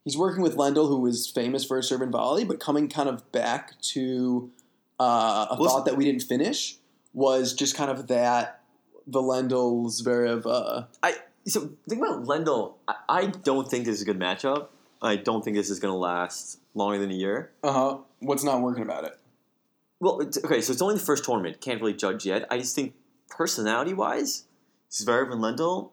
[0.03, 3.09] he's working with Lendl, who was famous for his serve and volley, but coming kind
[3.09, 4.51] of back to
[4.99, 6.77] uh, a Well, thought that we didn't finish
[7.13, 8.61] was just kind of that
[9.07, 10.43] the Lendl Zverev.
[10.45, 11.15] Uh, I
[11.47, 12.75] so think about Lendl.
[12.87, 14.67] I, I don't think this is a good matchup.
[15.03, 17.51] I don't think this is going to last longer than a year.
[17.63, 17.97] uh-huh.
[18.19, 19.19] What's not working about it?
[19.99, 21.61] Well, it's, okay, so it's only the first tournament.
[21.61, 22.45] Can't really judge yet.
[22.49, 22.93] I just think
[23.29, 24.45] personality wise,
[24.91, 25.91] Zverev and Lendl,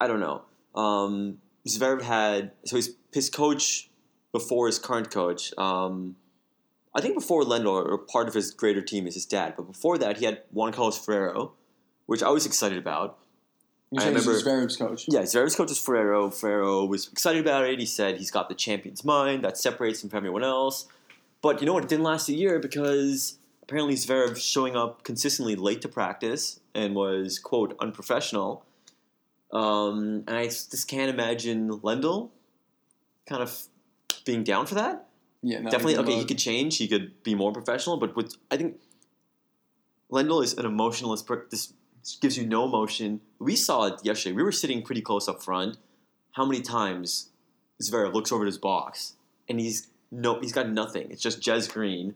[0.00, 0.42] I don't know.
[0.74, 1.38] Um,
[1.68, 3.90] Zverev had so his his coach
[4.32, 5.52] before his current coach.
[5.56, 6.16] Um,
[6.94, 9.98] I think before Lendl, or part of his greater team is his dad, but before
[9.98, 11.52] that he had Juan Carlos Ferrero,
[12.06, 13.18] which I was excited about.
[13.98, 15.04] I saying this is remember- Zverev's coach.
[15.08, 16.30] Yeah, Zverev's coach is Ferrero.
[16.30, 17.78] Ferrero was excited about it.
[17.78, 20.86] He said he's got the champion's mind that separates him from everyone else.
[21.42, 21.84] But you know what?
[21.84, 26.94] It didn't last a year because apparently Zverev showing up consistently late to practice and
[26.94, 28.64] was quote unprofessional.
[29.52, 32.30] Um, and I just can't imagine Lendl
[33.26, 33.64] kind of
[34.24, 35.06] being down for that.
[35.42, 36.78] Yeah, not Definitely, okay, he could change.
[36.78, 37.98] He could be more professional.
[37.98, 38.80] But with I think
[40.10, 41.26] Lendl is an emotionalist.
[41.26, 41.72] per- This
[42.20, 43.20] gives you no emotion.
[43.38, 44.34] We saw it yesterday.
[44.34, 45.78] We were sitting pretty close up front.
[46.32, 47.30] How many times
[47.82, 49.14] Zverev looks over at his box
[49.48, 51.10] and he's no, he's got nothing.
[51.10, 52.14] It's just Jez Green,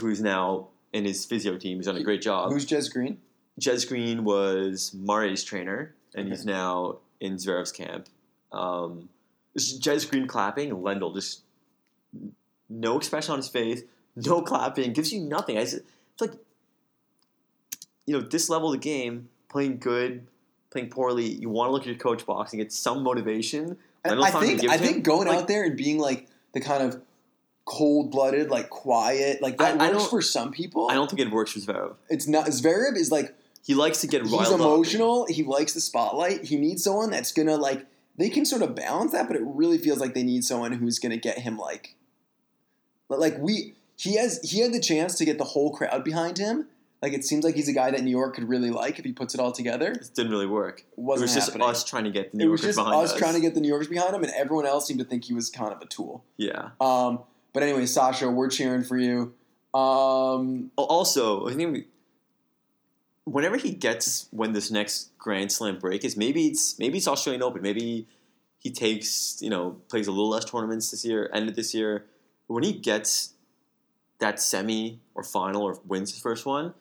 [0.00, 1.78] who's now in his physio team.
[1.78, 2.52] He's done a great job.
[2.52, 3.18] Who's Jez Green?
[3.60, 8.08] Jez Green was Murray's trainer, and he's now in Zverev's camp.
[8.52, 9.08] Um,
[9.56, 11.42] Jez Green clapping, and Lendl just
[12.68, 13.82] no expression on his face,
[14.16, 15.56] no clapping, gives you nothing.
[15.56, 16.32] I just, it's like,
[18.06, 20.26] you know, this level of the game, playing good,
[20.70, 23.76] playing poorly, you want to look at your coach box and get some motivation.
[24.04, 27.00] I, I think I think going Like, out there and being like the kind of
[27.64, 30.88] cold blooded, like quiet, like that I- I works don't- for some people.
[30.90, 31.94] I don't think it works for Zverev.
[32.10, 32.46] It's not.
[32.46, 34.60] Zverev is like He likes to get he's riled up.
[34.60, 35.26] emotional.
[35.26, 36.44] He likes the spotlight.
[36.44, 37.86] He needs someone that's gonna like.
[38.18, 40.98] They can sort of balance that, but it really feels like they need someone who's
[40.98, 41.96] gonna get him like,
[43.08, 43.74] like we.
[43.96, 46.66] He has he had the chance to get the whole crowd behind him.
[47.04, 49.12] Like it seems like he's a guy that New York could really like if he
[49.12, 49.90] puts it all together.
[49.92, 50.80] It It didn't really work.
[50.80, 51.68] It wasn't was just happening.
[51.68, 53.18] us trying to get the New it was Yorkers just behind us us.
[53.18, 55.34] trying to get the New Yorkers behind him, and everyone else seemed to think he
[55.34, 56.24] was kind of a tool.
[56.38, 56.70] Yeah.
[56.80, 57.20] Um,
[57.52, 59.34] but anyway, Sasha, we're cheering for you.
[59.78, 61.86] Um, Also, I think we,
[63.24, 67.42] whenever he gets when this next Grand Slam break is, maybe it's maybe it's Australian
[67.42, 67.60] Open.
[67.60, 68.06] Maybe
[68.58, 72.06] he takes you know plays a little less tournaments this year, ended this year.
[72.48, 73.34] But when he gets
[74.20, 76.72] that semi or final or wins his first one,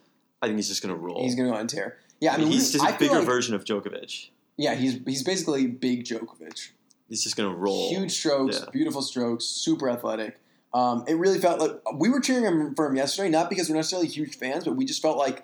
[0.44, 1.22] I think he's just gonna roll.
[1.24, 1.98] he's going to go on tear.
[2.20, 4.30] Yeah, I mean, he's just I a bigger like- version of Djokovic.
[4.58, 6.70] Yeah, he's he's basically big Djokovic.
[7.10, 7.90] He's just gonna roll.
[7.90, 8.70] Huge strokes, Yeah.
[8.72, 10.40] beautiful strokes, super athletic.
[10.74, 13.76] Um, it really felt like we were cheering him for him yesterday, not because we're
[13.76, 15.44] necessarily huge fans, but we just felt like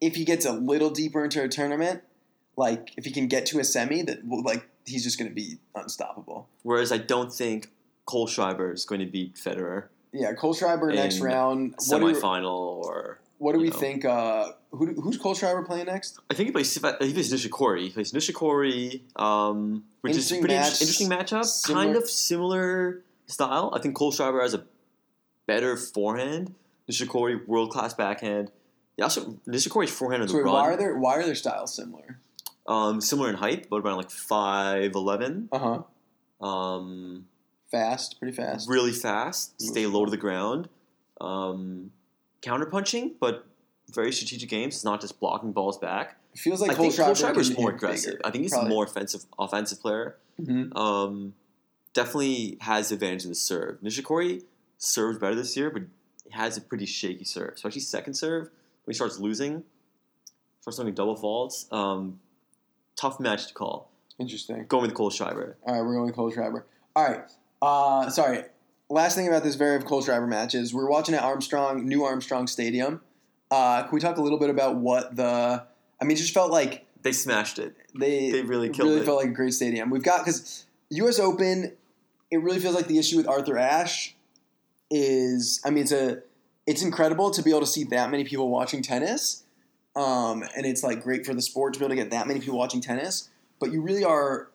[0.00, 2.02] if he gets a little deeper into a tournament,
[2.56, 5.58] like if he can get to a semi, that like he's just going to be
[5.74, 6.48] unstoppable.
[6.62, 7.70] Whereas I don't think
[8.06, 11.74] Kohlschreiber is going to beat Federer Yeah, Kohlschreiber next round.
[11.88, 12.44] What do, semifinal
[12.84, 13.76] or what do we know.
[13.76, 14.04] think?
[14.04, 16.18] Uh, who, who's Kohlschreiber playing next?
[16.30, 16.72] I think he plays.
[16.74, 17.80] He plays Nishikori.
[17.84, 20.66] He plays Nishikori, um, which Interesting is pretty match.
[20.80, 21.44] inter- interesting matchup.
[21.44, 23.72] Similar- Kind of similar style.
[23.74, 24.64] I think Kohlschreiber has a
[25.46, 26.54] better forehand.
[26.90, 28.50] Nishikori world class backhand.
[28.96, 30.52] Yeah, also Nishikori's forehand on the wait, run.
[30.54, 32.18] why are their why are their styles similar?
[32.68, 35.48] um, similar in height, but around like five eleven.
[35.52, 35.82] Uh
[36.40, 36.46] huh.
[36.46, 37.26] Um,
[37.70, 38.68] Fast, pretty fast.
[38.68, 40.68] really fast, stay low to the ground,
[41.20, 41.90] um,
[42.42, 43.46] counter punching, but
[43.90, 44.74] very strategic games.
[44.74, 46.16] It's not just blocking balls back.
[46.34, 48.12] It feels like I Kohlschreiber Schreiber's can more aggressive.
[48.14, 48.26] bigger.
[48.26, 50.16] I think he's a more offensive offensive player.
[50.40, 50.76] Mhm.
[50.76, 51.34] Um,
[51.94, 53.80] definitely has advantage in the serve.
[53.80, 54.42] Nishikori
[54.78, 55.82] serves better this year, but
[56.24, 58.44] he has a pretty shaky serve, especially second serve.
[58.84, 59.64] When he starts losing,
[60.60, 61.66] starts doing double faults.
[61.72, 62.20] Um,
[62.96, 63.90] tough match to call.
[64.18, 64.66] Interesting.
[64.68, 65.54] Going with Kohlschreiber.
[65.66, 66.64] All right, we're going with Kohlschreiber.
[66.94, 67.24] All right.
[67.62, 68.44] Uh, sorry.
[68.88, 73.00] Last thing about this Zverev Kohlschreiber match is we're watching at Armstrong, New Armstrong Stadium.
[73.50, 75.64] Uh, can we talk a little bit about what the?
[76.00, 77.74] I mean, it just felt like They smashed it.
[77.94, 78.94] they They really killed really it.
[78.94, 79.90] Really felt like a great stadium.
[79.90, 81.18] We've got because U.S.
[81.18, 81.72] Open.
[82.30, 84.14] It really feels like the issue with Arthur Ashe
[84.90, 85.60] is.
[85.64, 86.22] I mean, it's a.
[86.66, 89.44] It's incredible to be able to see that many people watching tennis,
[89.94, 92.40] um, and it's like great for the sport to be able to get that many
[92.40, 93.30] people watching tennis.
[93.60, 94.48] But you really are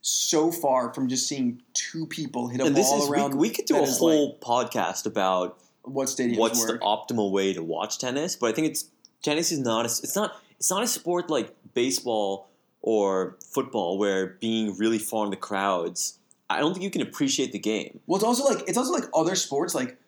[0.00, 3.34] so far from just seeing two people hit a And this ball is we, around.
[3.34, 6.80] we could do a whole podcast about what stadiums what's work.
[6.80, 8.90] the optimal way to watch tennis, but I think it's
[9.22, 12.48] tennis is not a, it's not it's not a sport like baseball
[12.82, 16.18] or football where being really far in the crowds.
[16.50, 18.00] I don't think you can appreciate the game.
[18.06, 19.74] Well, it's also like it's also like other sports.
[19.74, 19.98] Like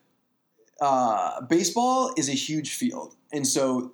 [0.80, 3.92] uh, baseball is a huge field, and so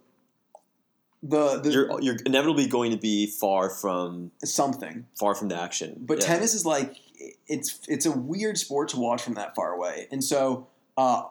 [1.29, 5.07] the the You're you're inevitably going to be far from something.
[5.19, 5.97] far from the action.
[6.01, 6.27] But Yeah.
[6.27, 6.97] tennis is like
[7.47, 11.25] it's it's a weird sport to watch from that far away, and so uh,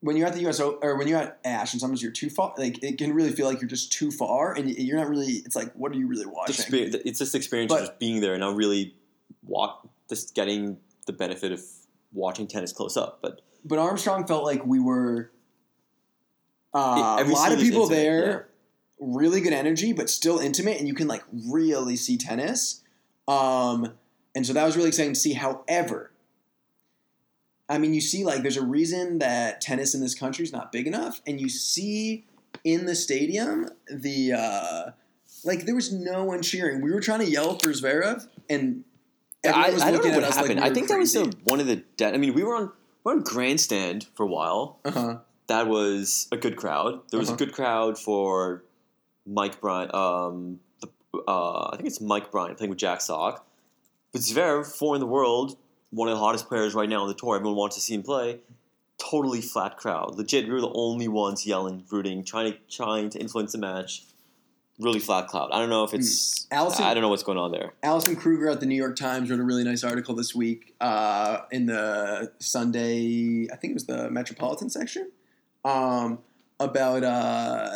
[0.00, 2.30] when you're at the US O- or when you're at Ashe, and sometimes you're too
[2.30, 2.54] far.
[2.58, 5.42] Like it can really feel like you're just too far, and you're not really.
[5.46, 6.66] It's like what are you really watching?
[6.72, 8.94] it's just the experience But- of just being there and not really
[9.46, 11.62] walk just getting the benefit of
[12.12, 13.20] watching tennis close up.
[13.22, 15.30] But But Armstrong felt like we were.
[16.74, 18.47] Uh, a lot of people there,
[19.00, 22.82] really good energy, but still intimate, and you can like really see tennis.
[23.26, 23.92] Um,
[24.34, 25.34] and so that was really exciting to see.
[25.34, 26.10] However,
[27.68, 30.72] I mean, you see, like, there's a reason that tennis in this country is not
[30.72, 32.24] big enough, and you see
[32.64, 34.90] in the stadium the uh,
[35.44, 36.80] like there was no one cheering.
[36.80, 38.84] We were trying to yell for Zverev, and
[39.44, 40.60] I, I don't know what us like happened.
[40.60, 41.76] I think that was the, one of the.
[41.96, 42.72] De- I mean, we were on
[43.04, 44.78] we were on grandstand for a while.
[44.84, 45.18] uh-huh.
[45.48, 47.00] That was a good crowd.
[47.10, 47.36] There was Uh-huh.
[47.36, 48.62] a good crowd for
[49.28, 49.90] Mike Bryan.
[49.94, 50.88] Um, the,
[51.28, 53.46] uh, I think it's Mike Bryan playing with Jack Sock.
[54.12, 55.56] But Zverev, four in the world,
[55.90, 57.36] one of the hottest players right now on the tour.
[57.36, 58.40] Everyone wants to see him play.
[58.98, 60.16] Totally flat crowd.
[60.16, 64.02] Legit, we were the only ones yelling, rooting, trying to trying to influence the match.
[64.80, 65.50] really flat crowd.
[65.52, 66.46] I don't know if it's.
[66.50, 67.74] Allison- I don't know what's going on there.
[67.82, 71.40] Allison Kruger at the New York Times wrote a really nice article this week uh,
[71.50, 75.10] in the Sunday, I think it was the Metropolitan section,
[75.64, 76.20] um,
[76.60, 77.70] about uh,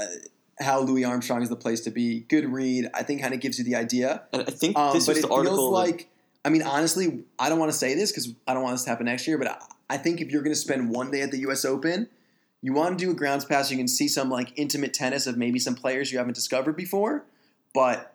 [0.61, 2.21] how Louis Armstrong is the place to be.
[2.21, 2.88] Good read.
[2.95, 4.23] I think kind of gives you the idea.
[4.33, 5.57] And I think Um, this but was it the article.
[5.57, 6.09] feels like,
[6.45, 8.91] I mean, honestly, I don't want to say this because I don't want this to
[8.91, 9.59] happen next year, but I,
[9.91, 11.65] I think if you're going to spend one day at the U.S.
[11.65, 12.09] Open,
[12.61, 13.71] you want to do a grounds pass.
[13.71, 17.25] You can see some like intimate tennis of maybe some players you haven't discovered before.
[17.75, 18.15] But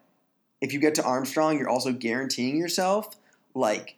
[0.61, 3.15] if you get to Armstrong, you're also guaranteeing yourself
[3.53, 3.95] like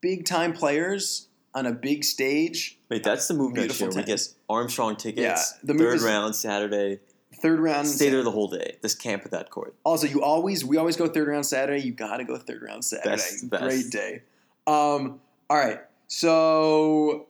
[0.00, 2.78] big time players on a big stage.
[2.90, 3.88] Wait, that's the move next year.
[3.90, 4.28] We tennis.
[4.28, 5.22] get Armstrong tickets.
[5.22, 7.00] Yeah, the third is- round Saturday.
[7.42, 7.88] Third round.
[7.88, 8.76] Stay there the whole day.
[8.82, 9.74] This camp at that court.
[9.84, 11.82] Also, you always we always go third round Saturday.
[11.82, 13.10] You got to go third round Saturday.
[13.10, 13.62] Best- best.
[13.64, 14.22] Great day.
[14.66, 17.26] Um, all right, so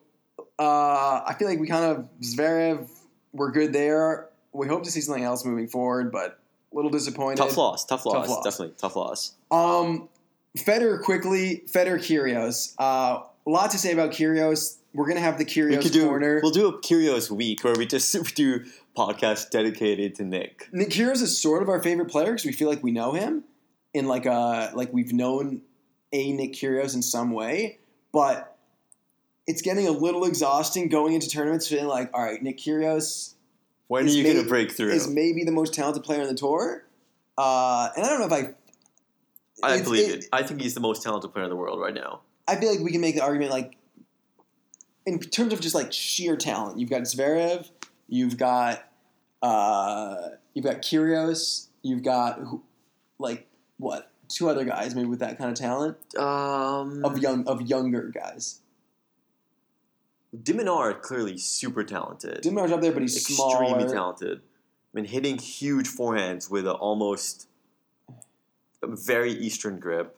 [0.59, 2.88] uh, I feel like we kind of Zverev.
[3.33, 4.29] We're good there.
[4.53, 6.38] We hope to see something else moving forward, but
[6.70, 7.38] a little disappointed.
[7.38, 7.87] Tough loss.
[7.87, 8.29] Tough loss.
[8.29, 8.44] loss.
[8.44, 9.33] Definitely tough loss.
[9.51, 10.11] Um,
[10.59, 11.64] Federer quickly.
[11.66, 12.75] Federer Kyrgios.
[12.79, 14.77] Uh, a lot to say about Kyrgios.
[14.94, 16.07] We're gonna have the We Kyrgios could do.
[16.07, 16.40] corner.
[16.42, 18.64] We'll do a Kyrgios week where we just we do
[18.96, 20.68] podcasts dedicated to Nick.
[20.72, 23.44] Nick Kyrgios is sort of our favorite player because we feel like we know him
[23.94, 25.62] in like a like we've known
[26.12, 27.78] a Nick Kyrgios in some way,
[28.12, 28.57] but
[29.46, 33.35] it's getting a little exhausting going into tournaments feeling like all right, Nick Kyrgios.
[33.88, 34.90] When are you going to break through?
[34.92, 36.85] is maybe the most talented player on the tour,
[37.37, 38.55] uh, and I don't know if I.
[39.64, 42.22] I believe it, I think he's the most talented player in the world right now.
[42.48, 43.76] I feel like we can make the argument like
[45.07, 46.79] in terms of just like sheer talent.
[46.79, 47.71] You've got Zverev,
[48.09, 48.85] you've got
[49.43, 52.62] uh, you've got Kyrgios, you've got who-
[53.19, 53.47] like
[53.79, 58.09] what two other guys maybe with that kind of talent Um, of young of younger
[58.09, 58.61] guys.
[60.43, 63.37] De Minaur clearly super talented, Dimar's up there, but he's extremely
[63.83, 63.88] smaller.
[63.93, 64.38] talented.
[64.38, 67.49] I mean, hitting huge forehands with a almost
[68.83, 70.17] a very Eastern grip,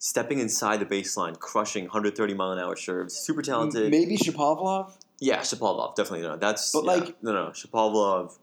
[0.00, 3.14] stepping inside the baseline, crushing 130 mile an hour serves.
[3.14, 3.90] Super talented.
[3.90, 4.92] Maybe Shapovalov.
[5.20, 6.36] Yeah, Shapovalov definitely no.
[6.36, 6.90] That's But, yeah.
[6.90, 8.38] like- no, no, Shapovalov.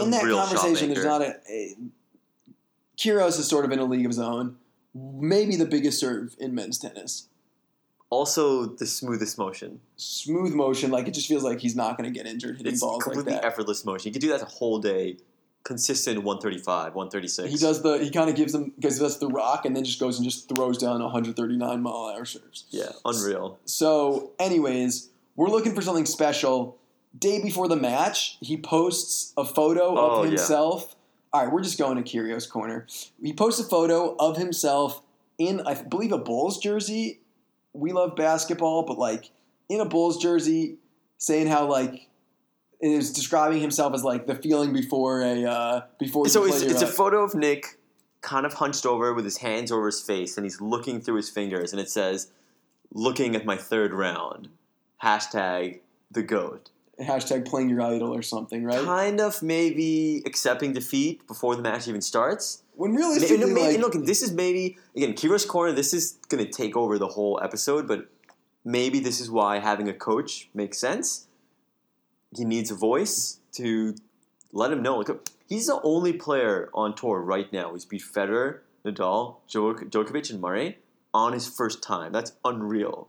[0.00, 1.74] in that conversation, there's not a, a
[2.98, 4.56] Kyrgios is sort of in a league of his own.
[4.94, 7.28] Maybe the biggest serve in men's tennis.
[8.10, 9.80] also the smoothest motion.
[9.96, 12.82] Smooth motion, like it just feels like he's not going to get injured hitting It's
[12.82, 13.42] balls like that.
[13.44, 14.08] effortless motion.
[14.08, 15.16] You could do that the whole day,
[15.64, 17.50] consistent 135, 136.
[17.50, 20.00] He does the he kind of gives them gives us the rock and then just
[20.00, 22.64] goes and just throws down 139 mile an hour serves.
[22.70, 23.58] Yeah, unreal.
[23.64, 26.78] So, anyways, we're looking for something special.
[27.18, 30.30] Day before the match, he posts a photo Oh, of yeah.
[30.30, 30.96] himself.
[31.32, 32.86] All right, we're just going to Kyrgios corner.
[33.22, 35.02] He posts a photo of himself
[35.38, 37.20] in, I believe, a Bulls jersey.
[37.74, 39.30] We love basketball, but like
[39.68, 40.76] in a Bulls jersey,
[41.18, 42.08] saying how like
[42.82, 46.28] is describing himself as like the feeling before a uh, before.
[46.28, 47.78] So it's, it's a photo of Nick
[48.20, 51.30] kind of hunched over with his hands over his face and he's looking through his
[51.30, 52.30] fingers and it says,
[52.92, 54.48] looking at my third round.
[55.02, 56.70] Hashtag the GOAT.
[57.00, 58.84] hashtag playing your idol or something, right?
[58.84, 62.62] Kind of maybe accepting defeat before the match even starts.
[62.74, 65.72] When Maybe, realistically, no, maybe, like, look, this is maybe again Kyrgios corner.
[65.72, 68.08] This is going to take over the whole episode, but
[68.64, 71.26] maybe this is why having a coach makes sense.
[72.36, 73.94] He needs a voice to
[74.52, 74.98] let him know.
[74.98, 75.10] Like
[75.48, 80.40] he's the only player on tour right now who's beat Federer, Nadal, Djok- Djokovic, and
[80.40, 80.78] Murray
[81.14, 82.12] on his first time.
[82.12, 83.08] That's unreal.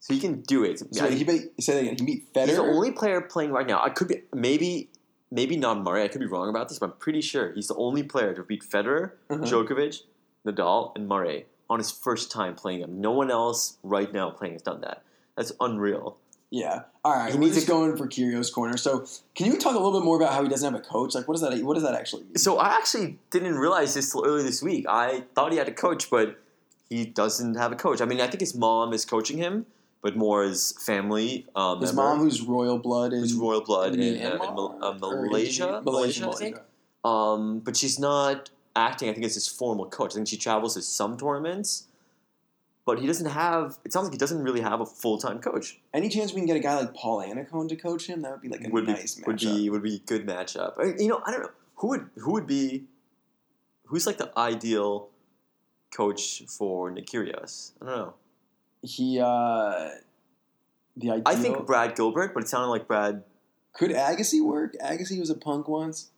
[0.00, 0.78] So he can do it.
[0.94, 1.96] so I- he beat, say that again.
[1.98, 2.46] He beat Federer.
[2.46, 3.82] He's the only player playing right now.
[3.82, 4.90] I could be maybe
[5.30, 6.02] maybe not Murray.
[6.04, 8.42] I could be wrong about this, but I'm pretty sure he's the only player to
[8.42, 9.44] beat Federer, Uh-huh.
[9.44, 10.02] Djokovic,
[10.46, 13.00] Nadal, and Murray on his first time playing them.
[13.00, 15.02] No one else right now playing has done that.
[15.36, 16.16] That's unreal.
[16.50, 16.82] Yeah.
[17.04, 17.30] All right.
[17.32, 18.76] He needs just to- going for Kyrgios corner.
[18.76, 21.14] So, can you talk a little bit more about how he doesn't have a coach?
[21.14, 21.62] Like, what does that?
[21.62, 22.36] What does that actually mean?
[22.36, 24.86] So I actually didn't realize this till earlier this week.
[24.88, 26.38] I thought he had a coach, but
[26.88, 28.00] he doesn't have a coach.
[28.00, 29.66] I mean, I think his mom is coaching him,
[30.00, 31.44] but more his family.
[31.54, 34.38] Um, His member, mom, who's royal blood, who's in royal blood in, in uh, in
[34.38, 34.54] Myanmar?
[34.54, 36.56] Mal- uh, Malaysia, Malaysia, Malaysia, I think.
[36.56, 36.64] Malaysia.
[37.04, 39.10] Um, but she's not acting.
[39.10, 40.12] I think as his formal coach.
[40.12, 41.84] I think she travels to some tournaments,
[42.88, 43.78] but he doesn't have.
[43.84, 45.78] It sounds like he doesn't really have a full time coach.
[45.92, 48.22] Any chance we can get a guy like Paul Annacone to coach him?
[48.22, 49.26] That would be like a would nice be matchup.
[49.26, 50.72] would be would be a good matchup.
[50.80, 52.84] I mean, you know, I don't know who would who would be
[53.84, 55.10] who's like the ideal
[55.94, 57.72] coach for Nick Kyrgios.
[57.82, 58.14] I don't know.
[58.80, 59.90] he uh,
[60.96, 61.22] the ideal.
[61.26, 63.22] I think Brad Gilbert, but it sounded like Brad.
[63.74, 64.76] could Agassi work?
[64.82, 66.08] Agassi was a punk once.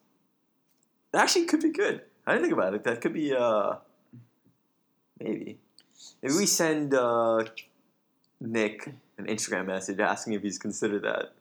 [1.11, 2.03] That actually could be good.
[2.29, 2.85] I didn't think about it.
[2.85, 3.79] That could be uh
[5.19, 5.59] maybe.
[6.23, 7.45] Maybe we send uh,
[8.41, 8.87] Nick
[9.19, 11.33] an Instagram message asking if he's considered that.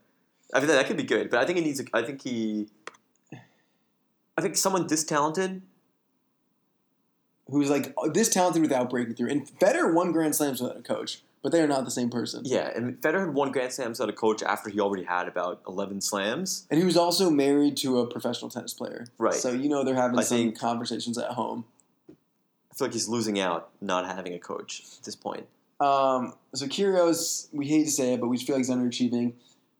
[0.53, 1.79] I mean, that could be good, but I think he needs.
[1.79, 2.67] A, I think he.
[4.37, 5.61] I think someone this talented.
[7.49, 9.29] who's like this talented without breaking through.
[9.29, 12.43] And Federer won Grand Slams without a coach, but they are not the same person.
[12.45, 15.61] Yeah, and Federer had won Grand Slams without a coach after he already had about
[15.67, 16.65] eleven slams.
[16.71, 19.07] And he was also married to a professional tennis player.
[19.17, 19.33] Right.
[19.33, 21.65] So you know they're having I some think- conversations at home.
[22.79, 25.45] Feel like he's losing out not having a coach at this point.
[25.81, 29.33] Um, so Kyrgios, we hate to say it, but we feel like he's underachieving.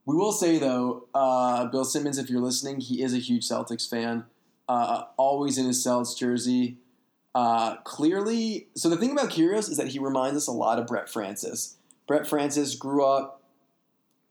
[0.05, 3.89] We will say though, uh, Bill Simmons, if you're listening, he is a huge Celtics
[3.89, 4.25] fan.
[4.67, 6.77] Uh, always in his Celtics jersey.
[7.33, 10.85] Uh, clearly, so the thing about Kyrgios is that he reminds us a lot of
[10.85, 11.77] Brett Francis.
[12.05, 13.38] Brett Francis grew up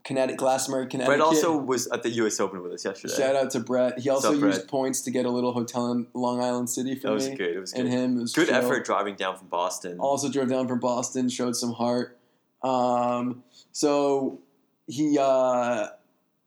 [0.08, 1.18] Connecticut, Glastonbury, Connecticut.
[1.18, 2.40] Brett also was at the U.S.
[2.40, 3.14] Open with us yesterday.
[3.14, 3.98] Shout out to Brett.
[3.98, 7.08] He also up, used points to get a little hotel in Long Island City for
[7.08, 7.56] that was me good.
[7.56, 7.80] It was good.
[7.82, 8.18] and him.
[8.18, 8.56] Was good chill.
[8.56, 9.98] effort driving down from Boston.
[9.98, 12.16] Also drove down from Boston, showed some heart.
[12.62, 14.38] Um, so
[14.86, 15.88] he, uh,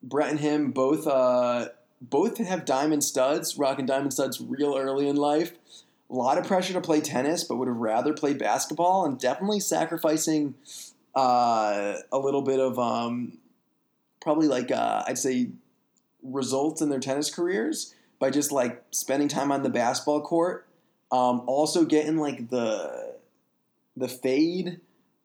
[0.02, 1.68] Brett and him both, uh,
[2.02, 5.52] both have diamond studs, rocking diamond studs real early in life.
[6.10, 9.60] A lot of pressure to play tennis, but would have rather played basketball, and definitely
[9.60, 10.56] sacrificing
[11.14, 13.38] uh, a little bit of um,
[14.22, 15.50] probably like uh, I'd say
[16.24, 20.68] results in their tennis careers by just like spending time on the basketball court.
[21.12, 23.16] Um, also getting like the
[23.98, 24.80] the fade,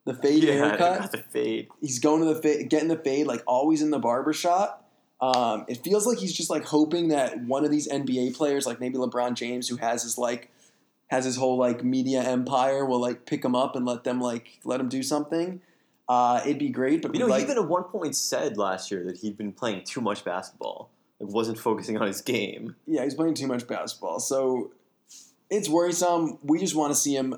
[0.05, 0.99] the fade yeah, haircut.
[0.99, 1.69] got the fade.
[1.79, 4.83] He's going to the fade, getting the fade, like always in the barber shop.
[5.19, 8.79] Um, it feels like he's just like hoping that one of these NBA players, like
[8.79, 10.51] maybe LeBron James, who has his like
[11.07, 14.59] has his whole like media empire, will like pick him up and let them like
[14.63, 15.61] let him do something.
[16.09, 18.91] Uh, it'd be great, but You know, like, he even at one point said last
[18.91, 20.89] year that he'd been playing too much basketball,
[21.19, 22.75] like wasn't focusing on his game.
[22.85, 24.19] Yeah, he's playing too much basketball.
[24.19, 24.71] So
[25.49, 26.39] it's worrisome.
[26.43, 27.35] We just want to see him.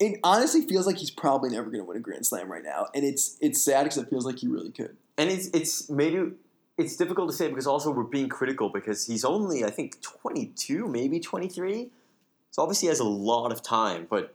[0.00, 2.86] It honestly feels like he's probably never going to win a Grand Slam right now,
[2.94, 4.96] and it's it's sad because it feels like he really could.
[5.18, 6.32] And it's it's maybe
[6.78, 10.88] it's difficult to say because also we're being critical because he's only I think 22,
[10.88, 11.90] maybe 23.
[12.50, 14.34] So obviously he has a lot of time, but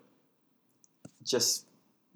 [1.24, 1.67] just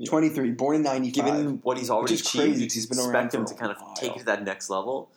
[0.01, 0.09] Yeah.
[0.09, 1.25] Twenty three, born in ninety five.
[1.25, 3.93] given what he's already achieved, you 'cause he's been expect him to kind of while.
[3.93, 5.09] take it to that next level.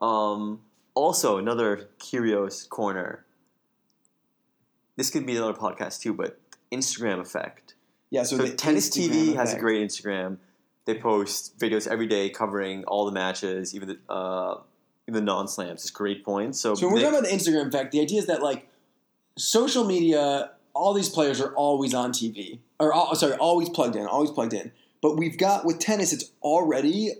[0.00, 0.62] Um,
[0.94, 3.26] also, another curious corner.
[4.96, 6.38] This could be another podcast too, but
[6.72, 7.74] Instagram effect.
[8.10, 10.38] Yeah, so, So, the Tennis Instagram TV has a great Instagram.
[10.86, 14.60] They post videos every day covering all the matches, even the uh,
[15.06, 15.82] even the non slams.
[15.82, 16.58] It's great points.
[16.60, 18.68] So, So when we're talking about the Instagram effect, the idea is that like
[19.36, 24.06] social media, all these players are always on TV, or all, sorry, always plugged in,
[24.06, 24.72] always plugged in.
[25.02, 27.12] But we've got with tennis, it's already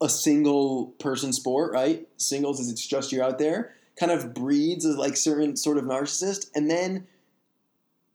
[0.00, 2.08] a single person sport, right?
[2.16, 5.84] Singles is it's just you out there, kind of breeds as like certain sort of
[5.84, 7.06] narcissist, and then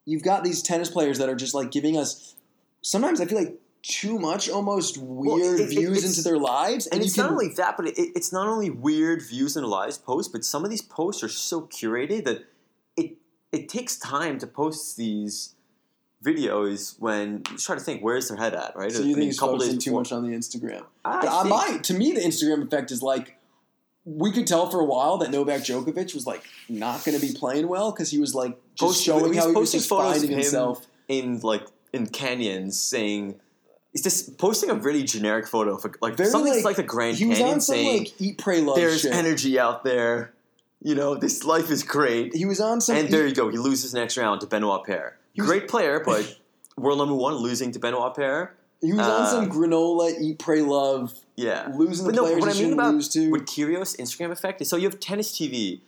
[0.06, 2.36] you've got these tennis players that are just like giving us.
[2.82, 6.88] Sometimes I feel like too much, almost weird it- it- views it's- into their lives,
[6.88, 9.64] and you it's can- not only that, but it, it's not only weird views in
[9.64, 12.44] lives posts, but some of these posts are so curated that
[13.52, 15.56] it takes time to post these
[16.24, 18.92] videos when you try to think where's their head at, right?
[18.92, 20.84] So I you mean, think he's a couple focusing too much on the Instagram?
[21.06, 21.84] I I might.
[21.86, 23.38] To me, the Instagram effect is like
[24.06, 27.34] we could tell for a while that Novak Djokovic was like not going to be
[27.34, 29.90] playing well because he was like just Post- showing he's how he was posting just
[29.90, 30.86] photos finding himself.
[31.08, 33.40] in like in canyons saying.
[33.92, 37.18] He's just posting a really generic photo of like Very, something like, like the Grand
[37.18, 39.12] He was Canyon on some saying like eat, pray, love there's shit.
[39.12, 40.32] energy out there.
[40.82, 42.34] You know, this life is great.
[42.34, 42.96] He was on some.
[42.96, 43.50] and there you go.
[43.50, 45.18] He loses next round to Benoit Paire.
[45.38, 46.38] Great player, but
[46.78, 48.56] world number one losing to Benoit Paire.
[48.82, 51.70] he was on some um, granola, eat, pray, love, Yeah.
[51.76, 53.30] losing the no, players what he I mean about lose to.
[53.30, 55.82] with Kyrgios Instagram effect is so you have tennis TV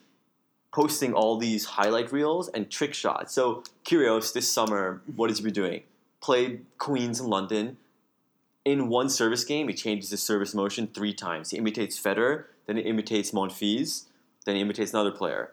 [0.73, 3.33] posting all these highlight reels and trick shots.
[3.33, 5.83] So Kyrgios this summer, what has he been doing?
[6.21, 7.77] Played Queens in London.
[8.63, 11.49] In one service game, he changes his service motion three times.
[11.49, 14.03] He imitates Federer, then he imitates Monfils,
[14.45, 15.51] then he imitates another player.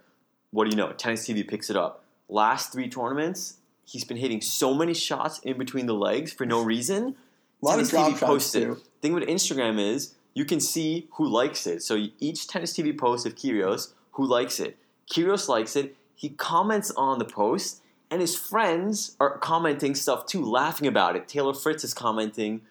[0.51, 0.93] What do you know?
[0.93, 2.05] Tennis TV picks it up.
[2.29, 6.63] Last three tournaments, he's been hitting so many shots in between the legs for no
[6.75, 7.17] reason.
[7.63, 8.77] a lot Tennis of drop TV posted.
[9.03, 11.83] Thing with Instagram is you can see who likes it.
[11.83, 14.77] So each Tennis TV post of Kyrgios, who likes it.
[15.13, 15.97] Kyrgios likes it.
[16.15, 21.29] He comments on the post, and his friends are commenting stuff too, laughing about it.
[21.29, 22.63] Taylor Fritz is commenting,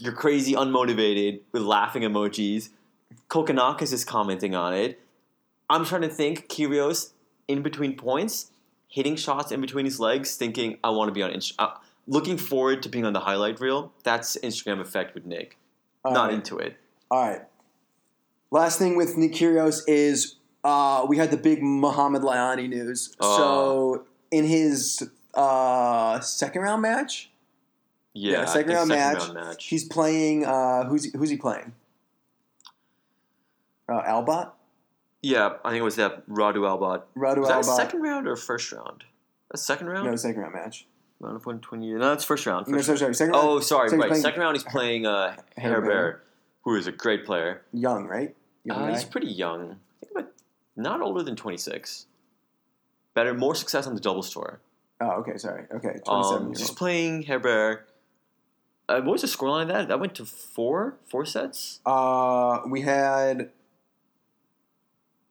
[0.00, 2.70] "You're crazy, unmotivated," with laughing emojis.
[3.28, 5.00] Kokkinakis is commenting on it.
[5.70, 6.48] I'm trying to think.
[6.48, 7.12] Kyrgios
[7.48, 8.50] in between points,
[8.88, 11.74] hitting shots in between his legs, thinking, "I want to be on." Inst- uh,
[12.06, 13.92] looking forward to being on the highlight reel.
[14.04, 15.56] That's Instagram effect with Nick.
[16.04, 16.34] All Not right.
[16.34, 16.76] into it.
[17.10, 17.42] All right.
[18.50, 23.14] Last thing with Nick Kyrgios is uh, we had the big Mohamed Lahyani news.
[23.20, 23.36] Oh.
[23.36, 27.30] So in his uh, second round match,
[28.14, 29.18] Yeah, Yeah, second round match.
[29.20, 29.66] round match.
[29.66, 30.44] he's playing.
[30.44, 31.72] Uh, who's he, who's he playing?
[33.88, 34.50] Uh, Albot.
[35.22, 37.02] Yeah, I think it was that Radu Albot.
[37.16, 39.04] Radu Was that a second round or first round?
[39.52, 40.10] A second round?
[40.10, 40.86] No, second round match.
[41.20, 41.94] Round of 120.
[41.94, 42.66] No, it's first round.
[42.66, 43.14] No, First sorry, sorry.
[43.14, 43.46] Second round.
[43.48, 43.88] Oh, sorry.
[43.88, 44.08] So right.
[44.08, 45.86] playing- Second round, he's playing uh, Hair Herbert.
[45.88, 46.22] Bear,
[46.62, 47.62] who is a great player.
[47.72, 48.34] Young, right?
[48.64, 49.62] Young Uh, he's pretty young.
[49.62, 50.32] I think about
[50.74, 52.06] not older than 26.
[53.14, 54.58] Better, more success on the doubles tour.
[55.00, 55.36] Oh, okay.
[55.36, 55.64] Sorry.
[55.72, 56.00] Okay.
[56.04, 57.88] Twenty-seven Um, year just playing Herbert.
[58.88, 59.88] Uh, what was the scoreline of that?
[59.88, 60.96] That went to four?
[61.08, 61.80] Four sets?
[61.86, 63.50] Uh, we had.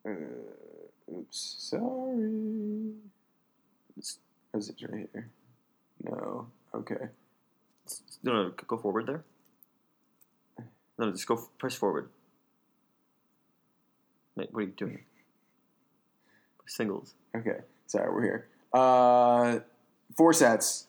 [0.06, 1.56] Uh, oops.
[1.58, 2.94] Sorry.
[4.54, 5.30] Or is it right here?
[6.04, 6.48] No.
[6.74, 7.10] Okay.
[8.24, 9.24] No, no, go forward there.
[10.98, 12.10] No, no, just go press forward.
[14.36, 15.00] Wait, what are you doing?
[16.68, 17.16] Singles.
[17.36, 17.60] Okay.
[17.88, 18.48] Sorry, we're here.
[18.74, 19.60] Uh,
[20.16, 20.88] four sets.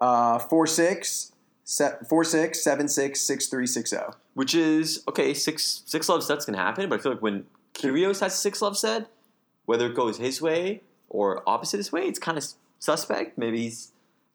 [0.00, 1.32] Uh, four six.
[1.66, 3.96] Set four six seven six six three six oh.
[3.96, 4.14] zero.
[4.34, 5.32] Which is okay.
[5.32, 8.62] Six six love sets can happen, but I feel like when Kyrgios has a six
[8.62, 9.08] love set,
[9.66, 12.44] whether it goes his way or opposite his way, it's kind of
[12.78, 13.38] suspect.
[13.38, 13.92] Maybe he's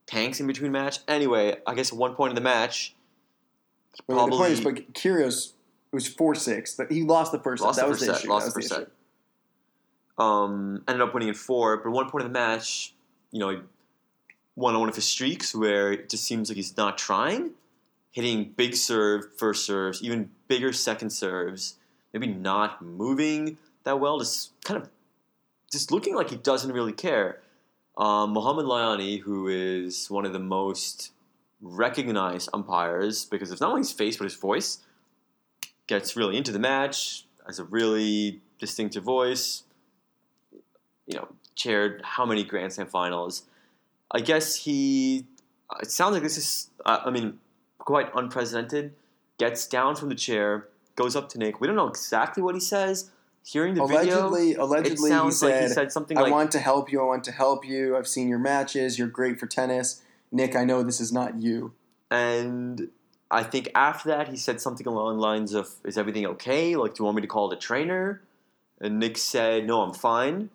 [0.07, 0.99] tanks in between match.
[1.07, 2.95] Anyway, I guess at one point in the match,
[4.07, 5.53] Well, the point is, probably but Kyrgios
[5.91, 6.79] was four six.
[6.89, 7.83] He lost the first lost set.
[7.83, 8.21] That the was first the set.
[8.23, 8.29] issue.
[8.29, 8.87] Lost that the first set.
[10.17, 12.93] Um, ended up winning in four, but at one point in the match,
[13.31, 13.57] you know, he
[14.55, 17.51] won on one of his streaks where it just seems like he's not trying,
[18.11, 21.75] hitting big serve first serves, even bigger second serves,
[22.13, 24.89] maybe not moving that well, just kind of
[25.71, 27.41] just looking like he doesn't really care.
[27.97, 31.11] Um, Mohamed Lahyani, who is one of the most
[31.61, 34.79] recognized umpires because of not only his face but his voice,
[35.87, 39.63] gets really into the match, has a really distinctive voice.
[41.07, 43.43] You know, chaired how many Grand Slam finals?
[44.11, 45.25] I guess he.
[45.81, 46.69] It sounds like this is.
[46.85, 47.39] I mean,
[47.79, 48.93] quite unprecedented.
[49.37, 50.67] Gets down from the chair,
[50.99, 51.59] goes up to Nick.
[51.59, 53.09] We don't know exactly what he says.
[53.43, 56.51] Hearing the Allegedly, video, allegedly, he sounds like said, he said something "I like, want
[56.51, 57.01] to help you.
[57.01, 57.97] I want to help you.
[57.97, 58.99] I've seen your matches.
[58.99, 60.55] You're great for tennis, Nick.
[60.55, 61.73] I know this is not you."
[62.11, 62.89] And
[63.31, 66.75] I think after that, he said something along the lines of, Is everything okay?
[66.75, 68.21] Like, do you want me to call the trainer?
[68.81, 70.49] And Nick said, No, I'm fine.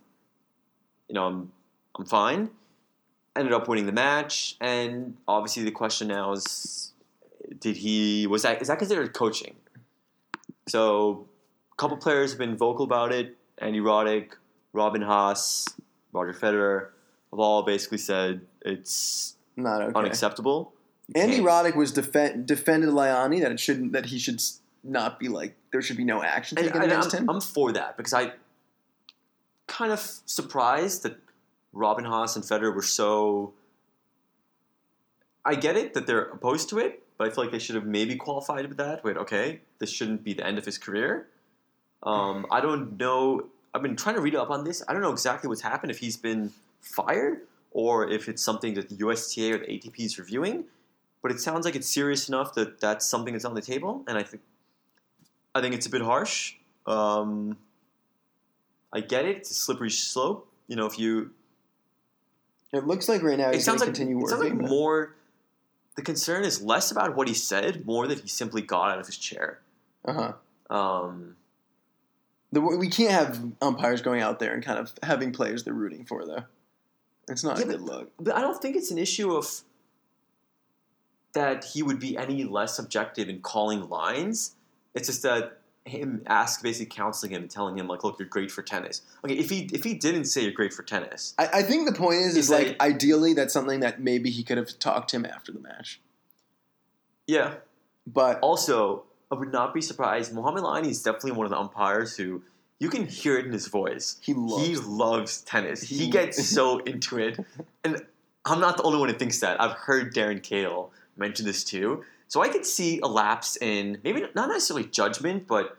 [1.09, 1.53] You know, I'm,
[1.97, 2.51] I'm fine.
[3.37, 4.57] Ended up winning the match.
[4.61, 6.93] And obviously, the question now is
[7.61, 9.55] Did he, was that, is that considered coaching?
[10.69, 11.27] So,
[11.73, 13.37] a couple players have been vocal about it.
[13.59, 14.33] Andy Roddick,
[14.73, 15.67] Robin Haas,
[16.12, 16.89] Roger Federer
[17.31, 19.93] have all basically said it's Not okay.
[19.99, 20.73] unacceptable.
[21.15, 24.41] You Andy can't- Roddick was defen defended Lahyani that it shouldn't that he should
[24.83, 27.31] not be like there should be no action taken and against I'm, him.
[27.31, 28.33] I'm for that because I
[29.67, 31.17] kind of surprised that
[31.73, 33.53] Robin Haas and Federer were so.
[35.45, 37.87] I get it that they're opposed to it, but I feel like they should have
[37.87, 39.05] maybe qualified with that.
[39.05, 41.29] Wait, okay, this shouldn't be the end of his career.
[42.03, 43.47] Um, I don't know.
[43.73, 44.83] I've been trying to read up on this.
[44.89, 47.41] I don't know exactly what's happened if he's been fired
[47.71, 50.65] or if it's something that the USTA or the ATP is reviewing.
[51.23, 54.19] But it sounds like it's serious enough that that's something that's on the table, and
[54.19, 54.43] I think
[55.55, 56.57] I think it's a bit harsh.
[56.87, 57.57] Um,
[58.93, 60.47] I get it; it's a slippery slope.
[60.69, 61.31] You know, if you
[62.75, 64.53] it looks like right now it he's sounds going like to continue it sounds like
[64.53, 64.69] working.
[64.69, 65.15] more.
[65.97, 69.07] The concern is less about what he said, more that he simply got out of
[69.07, 69.61] his chair.
[70.05, 70.33] uh-huh.
[70.75, 71.37] Um,
[72.53, 76.05] The, we can't have umpires going out there and kind of having players they're rooting
[76.05, 76.45] for though.
[77.29, 78.11] It's not Yeah, a good look.
[78.19, 79.63] but I don't think it's an issue of
[81.33, 84.55] that he would be any less objective in calling lines.
[84.95, 88.51] It's just that him ask basically counseling him and telling him like, look, you're great
[88.51, 89.03] for tennis.
[89.24, 91.95] Okay, if he if he didn't say you're great for tennis, I, I think the
[91.95, 95.26] point is, is like ideally that's something that maybe he could have talked to him
[95.26, 96.01] after the match.
[97.26, 97.55] yeah.
[98.07, 100.35] But Also, I would not be surprised.
[100.35, 102.43] Mohamed Lahyani is definitely one of the umpires who
[102.78, 104.16] you can hear it in his voice.
[104.20, 104.66] he loves.
[104.66, 105.82] He loves tennis.
[105.82, 107.39] He, He- gets so into it.
[107.82, 108.05] And
[108.45, 109.59] I'm not the only one who thinks that.
[109.61, 112.05] I've heard Darren Cahill mention this too.
[112.35, 115.76] So I could see a lapse in maybe not necessarily judgment, but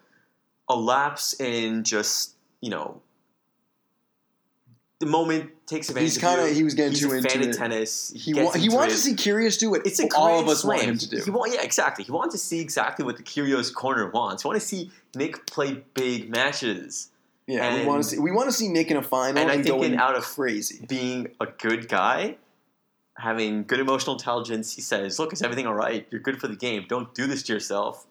[0.69, 3.01] a lapse in just, you know,
[4.99, 7.41] the moment takes advantage He's kind of he was getting He's too a into fan
[7.41, 7.49] it.
[7.49, 8.13] of tennis.
[8.15, 10.61] He wa- he wants to see Kyrgios do what It's a all grand of us
[10.61, 10.77] slam.
[10.77, 11.21] want him to do.
[11.25, 12.05] He want, yeah, exactly.
[12.05, 14.43] He wants to see exactly what the Kyrgios corner wants.
[14.43, 17.09] He want to see Nick play big matches.
[17.47, 19.39] yeah, we and- want to see we want to see Nick in a final and
[19.39, 20.85] and, I think going in out of- crazy.
[20.87, 22.37] being a good guy,
[23.17, 26.07] having good emotional intelligence, he says, "Look, is everything all right?
[26.11, 26.85] You're good for the game.
[26.87, 28.05] Don't do this to yourself."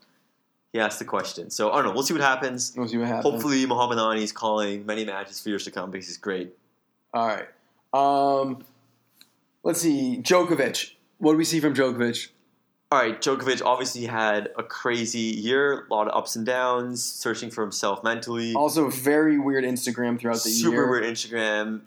[0.73, 1.51] He asked the question.
[1.51, 1.93] So I don't know.
[1.93, 2.73] We'll see what happens.
[2.77, 3.33] We'll see what happens.
[3.33, 6.55] Hopefully, Muhammad Ali is calling many matches for years to come because he's great.
[7.13, 7.47] All right.
[7.93, 8.65] Um,
[9.63, 10.19] let's see.
[10.21, 10.95] Djokovic.
[11.19, 12.29] What do we see from Djokovic?
[12.95, 17.51] all right, Djokovic obviously had a crazy year, a lot of ups and downs, searching
[17.51, 18.55] for himself mentally.
[18.55, 20.83] Also, very weird Instagram throughout the Super year.
[20.83, 21.81] Super weird Instagram.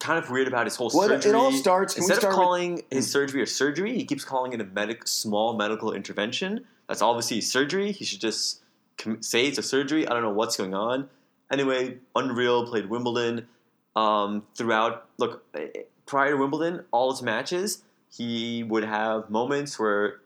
[0.00, 1.30] Kind of weird about his whole Well, it- surgery.
[1.30, 1.96] it all starts.
[1.96, 5.08] Instead start of with- calling his surgery a surgery, he keeps calling it a medic,
[5.08, 6.64] small medical intervention.
[6.88, 7.90] That's obviously surgery.
[7.92, 8.60] He should just
[8.96, 10.06] com- say it's a surgery.
[10.06, 11.08] I don't know what's going on.
[11.50, 12.66] Anyway, unreal.
[12.66, 13.48] Played Wimbledon.
[13.96, 15.66] Um, throughout, look, eh,
[16.06, 20.20] prior to Wimbledon, all his matches, he would have moments where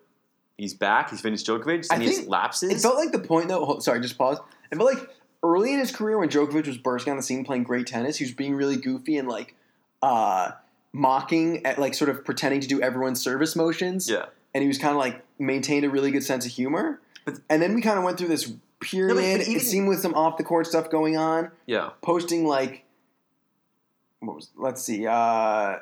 [0.58, 1.08] he's back.
[1.10, 2.70] He's finished Djokovic, and he lapses.
[2.70, 3.64] It felt like the point though.
[3.64, 4.38] hold- Sorry, just pause.
[4.70, 5.08] It felt like
[5.42, 8.24] early in his career when Djokovic was bursting on the scene playing great tennis, he
[8.24, 9.54] was being really goofy and like
[10.02, 10.52] uh,
[10.92, 14.08] mocking at like sort of pretending to do everyone's service motions.
[14.10, 14.26] yeah.
[14.54, 17.00] and he was kind of like maintained a really good sense of humor.
[17.24, 19.14] But- and then we kind of went through this period.
[19.14, 21.90] but even- it seemed with some off the court stuff going on, Yeah.
[22.02, 22.84] posting like
[24.20, 25.76] what was let's see, uh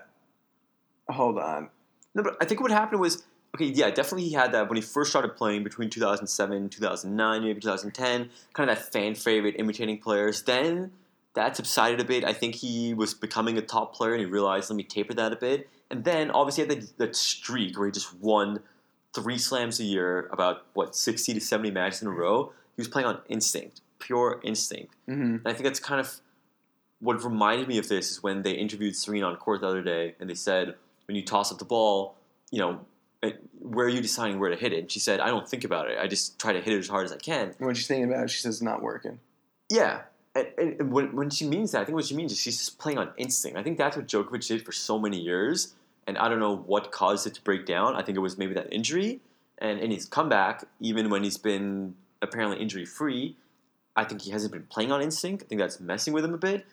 [1.08, 1.68] hold on.
[2.14, 3.66] No, but I think what happened was okay.
[3.66, 8.30] Yeah, definitely he had that when he first started playing between 2007, 2009, maybe 2010.
[8.52, 10.42] Kind of that fan favorite, imitating players.
[10.42, 10.92] Then
[11.34, 12.24] that subsided a bit.
[12.24, 15.32] I think he was becoming a top player, and he realized let me taper that
[15.32, 15.68] a bit.
[15.90, 18.60] And then obviously had that, that streak where he just won
[19.14, 22.52] three slams a year, about what 60 to 70 matches in a row.
[22.76, 24.94] He was playing on instinct, pure instinct.
[25.06, 26.20] hmm And I think that's kind of
[27.00, 30.14] what reminded me of this is when they interviewed Serena on court the other day,
[30.20, 30.74] and they said,
[31.06, 32.14] when you toss up the ball,
[32.50, 32.80] you know,
[33.58, 34.78] where are you deciding where to hit it?
[34.78, 35.98] And she said, I don't think about it.
[35.98, 37.54] I just try to hit it as hard as I can.
[37.58, 39.18] When she's thinking about it, she says it's not working.
[39.68, 40.02] Yeah.
[40.58, 42.98] And, when, when she means that, I think what she means is she's just playing
[42.98, 43.58] on instinct.
[43.58, 45.74] I think that's what Djokovic did for so many years.
[46.06, 47.94] And I don't know what caused it to break down.
[47.94, 49.20] I think it was maybe that injury.
[49.58, 53.36] And in his comeback, even when he's been apparently injury free,
[53.94, 55.44] I think he hasn't been playing on instinct.
[55.44, 56.66] I think that's messing with him a bit.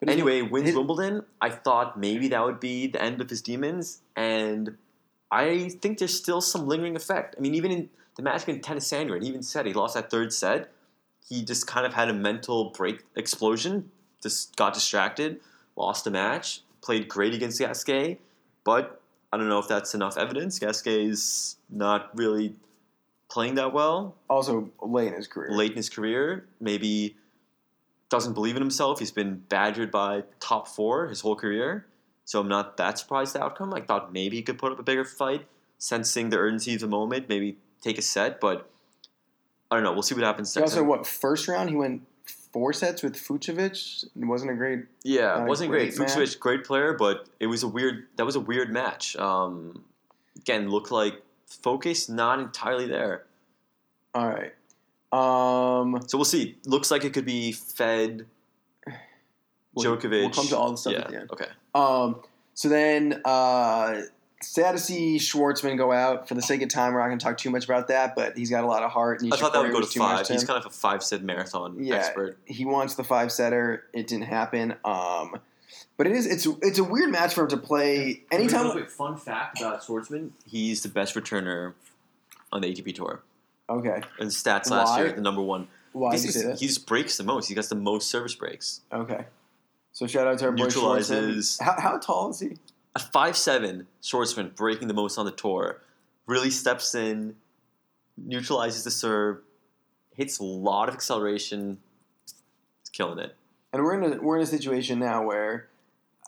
[0.00, 1.24] But his- Anyway, wins his- Wimbledon.
[1.40, 4.76] I thought maybe that would be the end of his demons, and
[5.30, 7.36] I think there's still some lingering effect.
[7.38, 10.10] I mean, even in the match against Tennys Sandgren, he even said he lost that
[10.10, 10.70] third set.
[11.28, 13.90] He just kind of had a mental break explosion,
[14.22, 15.40] just got distracted,
[15.76, 18.18] lost the match, played great against Gasquet,
[18.62, 19.00] but
[19.32, 20.58] I don't know if that's enough evidence.
[20.58, 22.54] Gasquet's not really
[23.30, 25.50] playing that well also late in his career.
[25.50, 27.16] late in his career, maybe
[28.10, 29.00] doesn't believe in himself.
[29.00, 31.86] He's been badgered by top four his whole career.
[32.24, 33.74] So I'm not that surprised the outcome.
[33.74, 35.46] I thought maybe he could put up a bigger fight,
[35.78, 38.70] sensing the urgency of the moment, maybe take a set, but
[39.74, 39.92] I don't know.
[39.92, 40.88] We'll see what happens He next also time.
[40.88, 42.02] what first round he went
[42.52, 44.04] four sets with Fucsovics.
[44.04, 44.84] It wasn't a great.
[45.02, 45.94] Yeah, it a wasn't great.
[45.94, 48.06] great Fucsovics, great player, but it was a weird.
[48.16, 49.16] That was a weird match.
[49.16, 49.84] Um,
[50.36, 53.24] again, looked like focus not entirely there.
[54.14, 54.52] All right.
[55.12, 56.56] Um, So we'll see.
[56.66, 58.26] Looks like it could be Fed,
[59.74, 60.10] we'll- Djokovic.
[60.10, 61.00] We'll come to all the stuff yeah.
[61.00, 61.30] at the end.
[61.32, 61.48] Okay.
[61.74, 62.20] Um,
[62.54, 64.02] so then, uh,
[64.48, 66.28] sad to see Schwartzman go out.
[66.28, 68.36] For the sake of time, we're not going to talk too much about that, but
[68.36, 69.20] he's got a lot of heart.
[69.22, 70.26] And I thought that would go to five.
[70.26, 71.96] He's kind of a five set marathon Yeah.
[71.96, 72.38] expert.
[72.46, 73.84] he wants the five setter.
[73.92, 74.74] It didn't happen.
[74.84, 75.36] Um,
[75.96, 78.22] but it is it's it's a weird match for him to play.
[78.30, 78.74] Anytime.
[78.74, 81.74] Wait, fun fact about Schwartzman: he's the best returner
[82.52, 83.22] on the ATP tour.
[83.68, 84.02] Okay.
[84.18, 85.02] And stats last Why?
[85.04, 85.68] year, the number one.
[85.92, 86.58] Why do He's you just- say that?
[86.60, 87.48] he just breaks the most.
[87.48, 88.80] He gets the most service breaks.
[88.92, 89.26] Okay.
[89.92, 91.64] So shout out to our boy Neutralizes- Schwartzman.
[91.64, 92.56] How, how tall is he?
[92.94, 95.82] A five seven Schwartzman breaking the most on the tour.
[96.26, 97.36] Really steps in,
[98.16, 99.40] neutralizes the serve,
[100.14, 101.78] hits a lot of acceleration.
[102.92, 103.34] Killing it.
[103.72, 105.68] And we're in a we're in a situation now where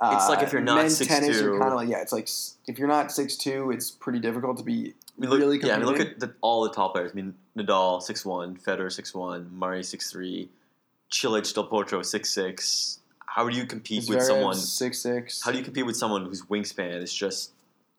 [0.00, 1.06] uh, It's like if you're not 6'2".
[1.06, 2.28] tennis, you're kind of like yeah, it's like
[2.66, 5.74] if you're not six two, it's pretty difficult to be I mean, look, really yeah,
[5.74, 7.12] I mean, look at the, all the top players.
[7.12, 10.50] I mean, Nadal six one, Federer six one, Murray six three,
[11.10, 12.98] Cilic, Del Potro six six.
[13.36, 14.54] How do you compete with someone?
[14.54, 15.42] six six.
[15.42, 17.52] How do you compete with someone whose wingspan is just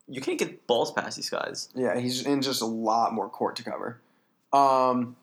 [0.08, 1.70] you can't get balls past these guys?
[1.76, 4.02] Yeah, he's in just a lot more court to cover.
[4.52, 5.16] Um,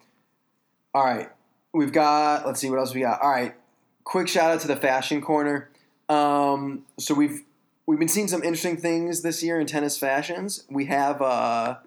[0.95, 1.31] all right,
[1.73, 2.47] we've got.
[2.47, 3.23] Let's see what else we got.
[3.23, 3.57] All right,
[4.05, 5.69] quick shout out to the fashion corner.
[6.09, 7.43] Um, so we've
[7.87, 10.63] we've been seeing some interesting things this year in tennis fashions.
[10.71, 11.21] We have.
[11.21, 11.79] Uh,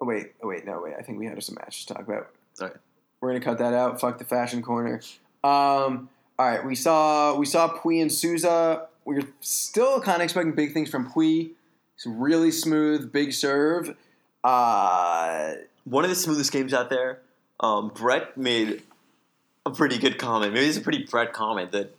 [0.00, 0.94] oh wait, oh wait, no wait.
[0.96, 2.30] I think we had some matches to talk about.
[2.60, 2.76] All right.
[3.20, 4.00] We're gonna cut that out.
[4.00, 5.00] Fuck the fashion corner.
[5.42, 8.86] Um, all right, we saw we saw Pouille and Sousa.
[9.04, 11.50] We're still kind of expecting big things from Pouille.
[11.96, 13.96] It's really smooth, big serve.
[14.44, 17.20] Uh, One of the smoothest games out there.
[17.60, 18.82] Um, Brett made
[19.66, 20.52] a pretty good comment.
[20.54, 21.94] Maybe it's a pretty Brett comment that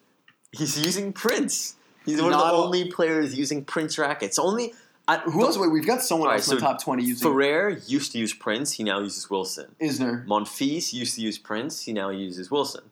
[0.51, 1.75] he's using Prince.
[2.05, 4.39] He's one of the a- only players using Prince rackets.
[4.39, 4.73] Only
[5.07, 5.57] I, who else?
[5.57, 8.19] Wait, we've got someone All right, else in the top twenty using Ferrer used to
[8.19, 8.73] use Prince.
[8.73, 9.75] He now uses Wilson.
[9.81, 10.25] Isner.
[10.27, 11.81] Monfils used to use Prince.
[11.81, 12.83] He now uses Wilson.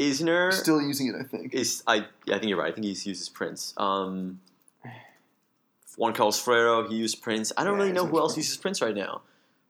[0.00, 1.54] Isner Still using it, I think.
[1.54, 2.06] is I.
[2.28, 2.72] I think you're right.
[2.72, 3.74] I think he uses Prince.
[3.76, 4.40] Um,
[5.96, 7.52] Juan Carlos Ferrero, he used Prince.
[7.56, 8.46] I don't Yeah, really know who else Prince.
[8.48, 9.22] uses Prince right now.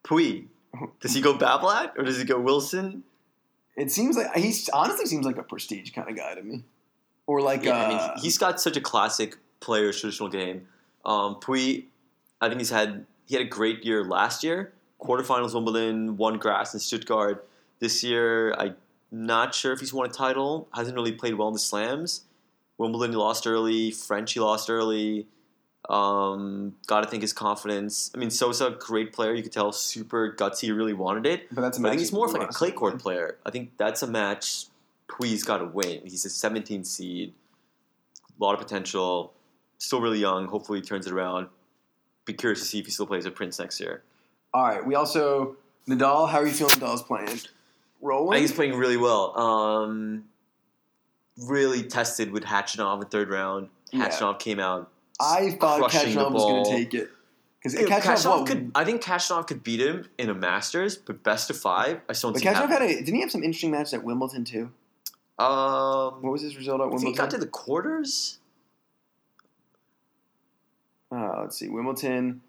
[0.05, 0.45] Pouille.
[1.01, 3.03] Does he go Babolat or does he go Wilson?
[3.77, 6.63] It seems like he honestly seems like a prestige kind of guy to me,
[7.27, 10.69] or like Yeah, I uh, mean, he's got such a classic player's traditional game.
[11.05, 11.85] Um, Pouille,
[12.41, 14.73] I think he's had he had a great year last year.
[15.01, 17.49] Quarterfinals Wimbledon, won grass in Stuttgart.
[17.81, 18.77] This year, I'm
[19.11, 20.69] not sure if he's won a title.
[20.75, 22.25] Hasn't really played well in the slams.
[22.79, 23.91] Wimbledon he lost early.
[23.91, 25.27] French he lost early.
[25.89, 28.11] Um, Got to think his confidence.
[28.15, 29.35] I mean, Sousa, great player.
[29.35, 30.63] You could tell, super gutsy.
[30.63, 31.53] He really wanted it.
[31.55, 33.39] but that's a But I think he's more of like a clay court player.
[33.45, 34.67] I think that's a match
[35.11, 36.01] Pouille's got to win.
[36.05, 37.35] He's a 17 seed,
[38.41, 39.33] a lot of potential,
[39.79, 40.47] still really young.
[40.47, 41.49] Hopefully, he turns it around.
[42.25, 44.03] Be curious to see if he still plays with Prince next year.
[44.55, 45.57] All right, we also
[45.89, 46.29] Nadal.
[46.29, 46.77] How are you feeling?
[46.77, 47.41] Nadal's playing.
[48.03, 49.39] I think he's playing really well.
[49.39, 50.25] Um,
[51.47, 53.69] really tested with Khachanov in third round.
[53.93, 54.35] Yeah.
[54.39, 54.91] Came out.
[55.21, 57.11] I thought Khachanov was going to take it
[57.63, 61.59] because Khachanov, could, I think Khachanov could beat him in a Masters, but best of
[61.59, 64.05] five, I still don't but Khachanov had a didn't he have some interesting matches at
[64.05, 64.71] Wimbledon too?
[65.39, 68.39] Um, What was his result at think he got to the quarters.
[71.13, 72.43] uh, let's see, Wimbledon.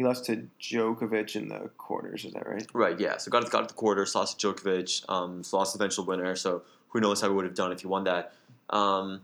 [0.00, 2.24] He lost to Djokovic in the quarters.
[2.24, 2.66] Is that right?
[2.72, 3.18] Right, yeah.
[3.18, 6.34] So got got to the quarter, lost to Djokovic, um, so lost the eventual winner.
[6.36, 8.32] So who knows how he would have done if he won that.
[8.70, 9.20] Um,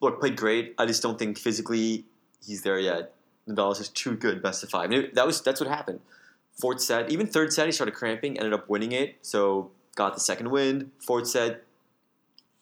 [0.00, 0.74] look, played great.
[0.78, 2.06] I just don't think physically
[2.44, 3.14] he's there yet.
[3.48, 4.90] Nadal is just too good, best of five.
[4.90, 6.00] It- that was that's what happened.
[6.60, 9.14] Fourth set, even third set, he started cramping, ended up winning it.
[9.22, 10.90] So got the second win.
[11.06, 11.62] Fourth set,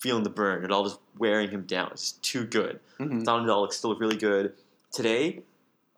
[0.00, 0.62] feeling the burn.
[0.64, 1.92] Nadal just wearing him down.
[1.92, 2.78] It's too good.
[3.00, 3.20] Mm-hmm.
[3.22, 4.52] Nadal looks still really good.
[4.92, 5.40] Today,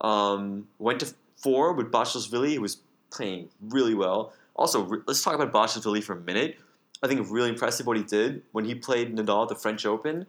[0.01, 1.12] um, went to
[1.43, 2.78] four with Basilashvili, who was
[3.11, 4.32] playing really well.
[4.55, 6.59] Also, re- let's talk about Basilashvili for a minute.
[7.03, 10.26] I think really impressive what he did when he played Nadal at the French Open.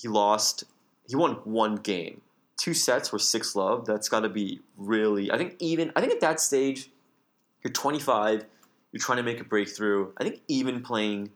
[0.00, 0.64] He lost.
[1.08, 2.20] He won one game.
[2.56, 3.86] Two sets were six love.
[3.86, 5.32] That's got to be really.
[5.32, 5.92] I think even.
[5.96, 6.90] I think at that stage,
[7.62, 8.44] you're 25.
[8.92, 10.12] You're trying to make a breakthrough.
[10.18, 11.30] I think even playing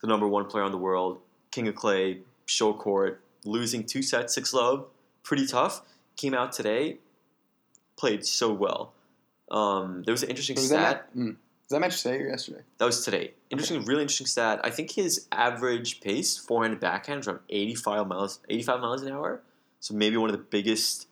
[0.00, 4.34] the number one player in the world, King of Clay, show court, losing two sets,
[4.34, 4.86] six love,
[5.22, 5.82] pretty tough.
[6.16, 6.98] Came out today,
[8.02, 8.92] played so well.
[9.48, 11.06] Um, there was an interesting Was stat.
[11.14, 11.36] that, mm.
[11.36, 12.62] was that match today or yesterday?
[12.78, 13.34] That was today.
[13.48, 14.60] Interesting, really interesting stat.
[14.64, 19.12] I think his average pace, forehand and backhand, is around 85 miles, 85 miles an
[19.12, 19.40] hour.
[19.78, 21.06] So maybe one of the biggest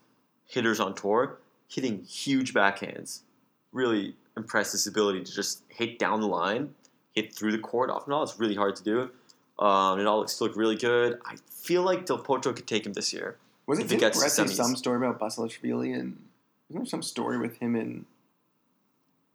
[0.46, 1.38] hitters on tour,
[1.68, 3.20] hitting huge backhands.
[3.70, 6.74] Really impressed his ability to just hit down the line,
[7.12, 8.24] hit through the court off and all.
[8.24, 9.10] It's really hard to do.
[9.64, 11.20] Um, it all looks look really good.
[11.24, 13.36] I feel like Del Potro could take him this year.
[13.66, 16.16] Was it If he didn't gets Brett say some story about Basilashvili and
[16.70, 18.06] wasn't there some story with him and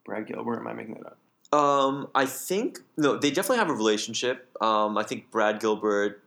[0.04, 0.60] Brad Gilbert?
[0.60, 1.18] Am I making that up?
[1.52, 4.48] Um, I think no, they definitely have a relationship.
[4.60, 6.22] Um, I think Brad Gilbert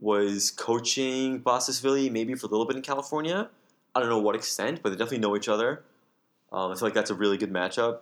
[0.00, 3.50] was coaching Basilashvili maybe for a little bit in California.
[3.94, 5.82] I don't know what extent, but they definitely know each other.
[6.52, 7.98] Um, I feel like that's a really good matchup.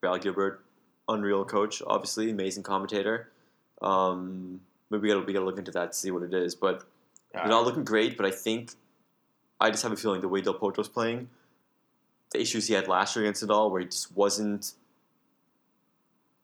[0.00, 0.64] Brad Gilbert,
[1.08, 3.30] unreal coach, obviously amazing commentator.
[3.80, 4.60] Um,
[4.90, 6.54] maybe we gotta we gotta look into that to see what it is.
[6.54, 6.84] But
[7.32, 8.16] they're not looking great.
[8.16, 8.72] But I think
[9.60, 11.28] I just have a feeling the way Del Potro's playing,
[12.30, 14.72] the issues he had last year against Nadal, where he just wasn't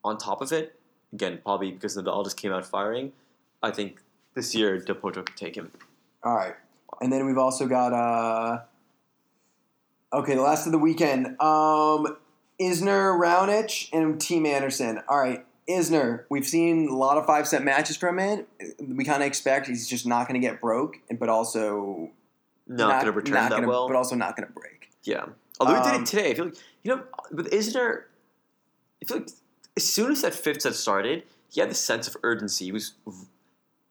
[0.03, 0.79] on top of it.
[1.13, 3.13] Again, probably because Nadal just came out firing.
[3.63, 4.01] I think
[4.35, 5.71] this year Del Potro could take him.
[6.23, 6.55] All right.
[7.01, 8.63] And then we've also got uh
[10.13, 11.27] Okay, the last of the weekend.
[11.41, 12.17] Um
[12.61, 15.01] Isner, Raonic, and Thiem Anderson.
[15.09, 18.47] All right, Isner, we've seen a lot of five set matches from him.
[18.81, 22.11] We kind of expect he's just not going to get broke, but also
[22.69, 23.89] Not, going to return not that gonna- well.
[23.89, 24.91] but also not going to break.
[25.03, 25.27] yeah.
[25.61, 26.31] Although he did Um, it today.
[26.31, 28.05] I feel like you know with Isner,
[29.03, 29.29] I feel like
[29.77, 32.67] as soon as that fifth set started, he had this sense of urgency.
[32.67, 32.95] He was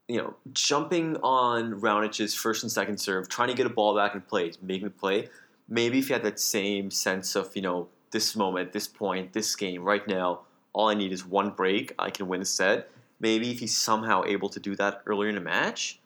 [0.08, 4.14] you know, jumping on Raonic's first and second serve, trying to get a ball back
[4.14, 5.30] in play, making the play.
[5.70, 9.56] Maybe if he had that same sense of, you know, this moment, this point, this
[9.56, 10.42] game, right now,
[10.74, 12.90] all I need is one break, I can win a set.
[13.20, 16.00] Maybe if he's somehow able to do that earlier in a match,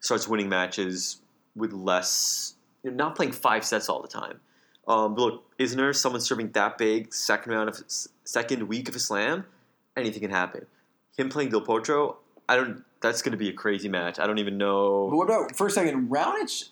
[0.00, 1.20] starts winning matches
[1.54, 4.40] with less, you know, not playing five sets all the time.
[4.86, 7.82] Um, but look, Isner, someone serving that big, second round of
[8.24, 9.46] second week of a slam,
[9.96, 10.66] anything can happen.
[11.16, 12.16] Him playing Del Potro,
[12.48, 12.84] I don't.
[13.00, 14.18] That's going to be a crazy match.
[14.18, 15.04] I don't even But know.
[15.06, 16.08] what about for a second?
[16.08, 16.70] Raonic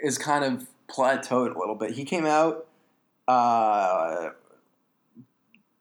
[0.00, 1.92] is kind of plateaued a little bit.
[1.92, 2.66] He came out
[3.26, 4.30] uh,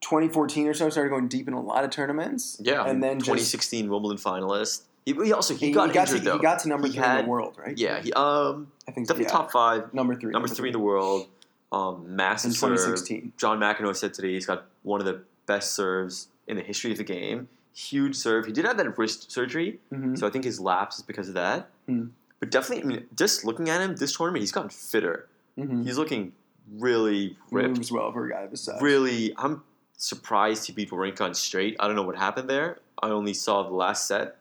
[0.02, 2.58] 2014 or so, started going deep in a lot of tournaments.
[2.62, 4.84] Yeah, and then just 2016 Wimbledon finalist.
[5.06, 6.38] He, he also he, he, got he got injured to though.
[6.38, 7.78] he got to number three in the world, right?
[7.78, 9.38] yeah, he um I think so, definitely yeah.
[9.38, 11.28] top five, number three, number three in the world.
[11.72, 12.72] Um, in massive serve.
[12.72, 13.34] 2016.
[13.38, 16.98] John McEnroe said today he's got one of the best serves in the history of
[16.98, 17.48] the game.
[17.74, 18.46] Huge serve.
[18.46, 20.18] He did have that wrist surgery, Mhm.
[20.20, 21.70] so I think his lapse is because of that.
[21.88, 22.08] Hmm.
[22.40, 25.28] but definitely, I mean, just looking at him this tournament, he's gotten fitter.
[25.60, 25.84] Mm-hmm.
[25.84, 26.34] He's looking
[26.80, 27.78] really ripped.
[27.78, 28.82] Moves well for a guy of his size.
[28.82, 29.62] Really, I'm
[29.96, 31.76] surprised he beat Wawrinka on straight.
[31.80, 32.80] I don't know what happened there.
[33.02, 34.38] I only saw the last set.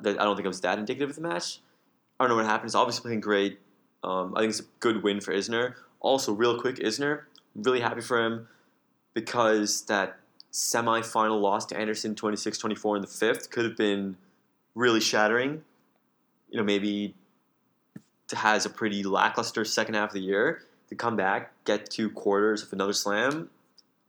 [0.00, 1.60] That I don't think it was that indicative of the match.
[2.18, 2.70] I don't know what happened.
[2.70, 3.58] He's obviously playing great.
[4.02, 5.74] Um, I think it's a good win for Isner.
[6.00, 7.22] Also, real quick, Isner,
[7.54, 8.48] really happy for him
[9.14, 10.18] because that
[10.50, 14.16] semi-final loss to Anderson 26-24 in the fifth could have been
[14.74, 15.62] really shattering.
[16.50, 17.14] You know, maybe
[18.32, 22.62] has a pretty lackluster second half of the year to come back, get two quarters
[22.62, 23.50] of another slam.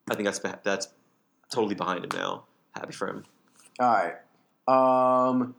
[0.10, 0.90] I think that's that's
[1.52, 2.44] totally behind him now.
[2.72, 3.26] Happy for him.
[3.80, 4.14] All
[4.68, 5.30] right.
[5.30, 5.56] Um,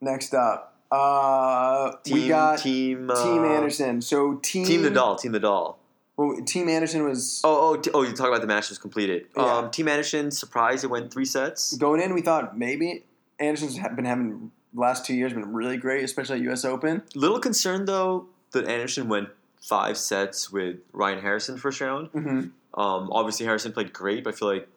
[0.00, 4.02] next up, uh, Thiem, we got Thiem uh, Thiem Anderson.
[4.02, 5.18] So Thiem Thiem Nadal.
[5.18, 5.76] Thiem Nadal.
[6.16, 8.02] Well, Thiem Anderson was Oh, oh, t- oh!
[8.02, 9.26] You talk about the match was completed.
[9.36, 9.42] Yeah.
[9.42, 11.76] Um, Thiem Anderson surprised it went three sets.
[11.76, 12.12] going in.
[12.14, 13.04] We thought maybe
[13.40, 16.64] Anderson's been having the last two years been really great, especially at U.S.
[16.64, 17.02] Open.
[17.14, 19.30] Little concerned though that Anderson went
[19.62, 22.12] five sets with Ryan Harrison first round.
[22.12, 22.80] Mm-hmm.
[22.80, 24.68] Um, obviously Harrison played great, but I feel like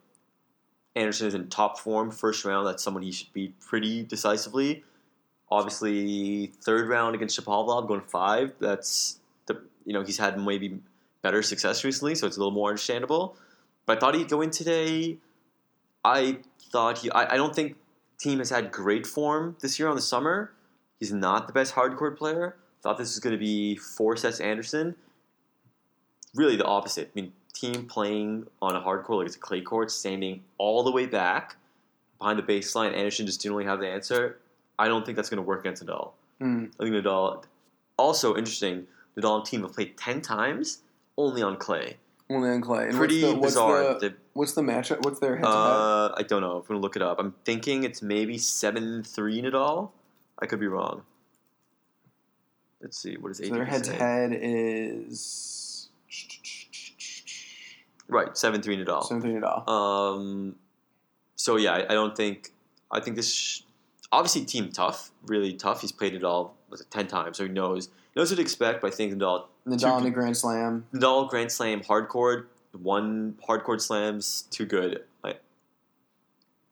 [0.95, 2.67] Anderson is in top form first round.
[2.67, 4.83] That's someone he should beat pretty decisively.
[5.51, 8.53] Obviously, third round against Shapovalov going five.
[8.59, 10.79] That's the you know he's had maybe
[11.21, 13.37] better success recently, so it's a little more understandable.
[13.85, 15.17] But I thought he'd go in today.
[16.03, 16.39] I
[16.71, 17.11] thought he.
[17.11, 17.75] I, I don't think
[18.23, 20.51] Thiem has had great form this year on the summer.
[20.99, 22.55] He's not the best hard court player.
[22.81, 24.95] Thought this was going to be four sets Anderson.
[26.33, 27.07] Really the opposite.
[27.07, 30.83] I mean, Thiem playing on a hard court like it's a clay court, standing all
[30.83, 31.55] the way back
[32.19, 32.95] behind the baseline.
[32.95, 34.37] Anderson just didn't really have the answer.
[34.77, 36.11] I don't think that's going to work against Nadal.
[36.41, 36.71] Mm.
[36.79, 37.43] I think Nadal.
[37.97, 40.79] Also interesting, Nadal and Thiem have played ten times
[41.17, 41.97] only on clay.
[42.29, 42.87] Only on clay.
[42.87, 43.83] And Pretty what's the, bizarre.
[43.83, 45.03] What's the, The- what's the matchup?
[45.05, 45.55] What's their head to head?
[45.55, 46.57] uh, I don't know.
[46.57, 47.19] I'm gonna look it up.
[47.19, 49.91] I'm thinking it's maybe seven three Nadal.
[50.39, 51.03] I could be wrong.
[52.81, 53.15] Let's see.
[53.15, 55.89] What is So ATP their head to head is
[58.07, 59.03] Right, seven three Nadal.
[59.03, 59.69] something at all.
[59.69, 60.55] Um,
[61.35, 62.51] so yeah, I, I don't think.
[62.91, 63.63] I think this.
[64.11, 65.81] Obviously, Thiem tough, really tough.
[65.81, 68.81] He's played it all was it ten times, so he knows knows what to expect.
[68.81, 70.85] But I think Nadal, Nadal in two- the Grand Slam.
[70.93, 75.03] Nadal Grand Slam hard court, one hard court slams too good.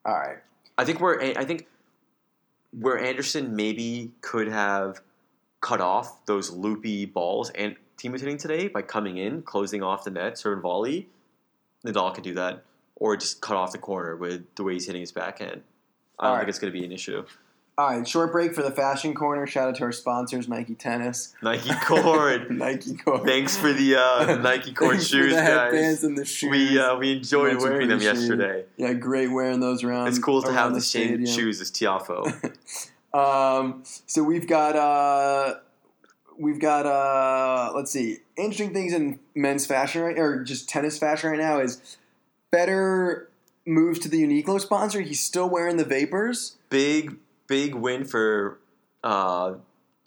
[0.06, 0.38] All right.
[0.78, 1.68] I think where I think
[2.78, 5.02] where Anderson maybe could have
[5.62, 10.04] cut off those loopy balls and Thiem was hitting today by coming in, closing off
[10.04, 11.08] the net, serve and volley.
[11.86, 12.64] Nadal could do that,
[12.96, 15.62] or just cut off the corner with the way he's hitting his backhand.
[16.20, 17.26] I don't think it's going to be an issue.
[17.76, 18.08] All right.
[18.08, 19.48] Short break for the fashion corner.
[19.48, 22.52] Shout out to our sponsors, Nike Tennis, Nike Court.
[22.52, 23.26] Nike Court.
[23.26, 26.04] Thanks for the uh, Nike Court shoes, the guys.
[26.04, 26.52] and the shoes.
[26.52, 28.66] We uh, we enjoyed Much wearing them yesterday.
[28.78, 30.08] yeah, great wearing those around.
[30.08, 31.26] It's cool to have the, stadium.
[31.26, 32.56] same shoes as Tiafoe.
[33.14, 35.60] Um, so we've got uh,
[36.40, 41.30] we've got uh, let's see, interesting things in men's fashion right, or just tennis fashion
[41.30, 41.98] right now is
[42.52, 43.28] Federer
[43.66, 45.02] moves to the Uniqlo sponsor.
[45.02, 46.56] He's still wearing the Vapors.
[46.70, 48.60] big big win for
[49.04, 49.54] uh,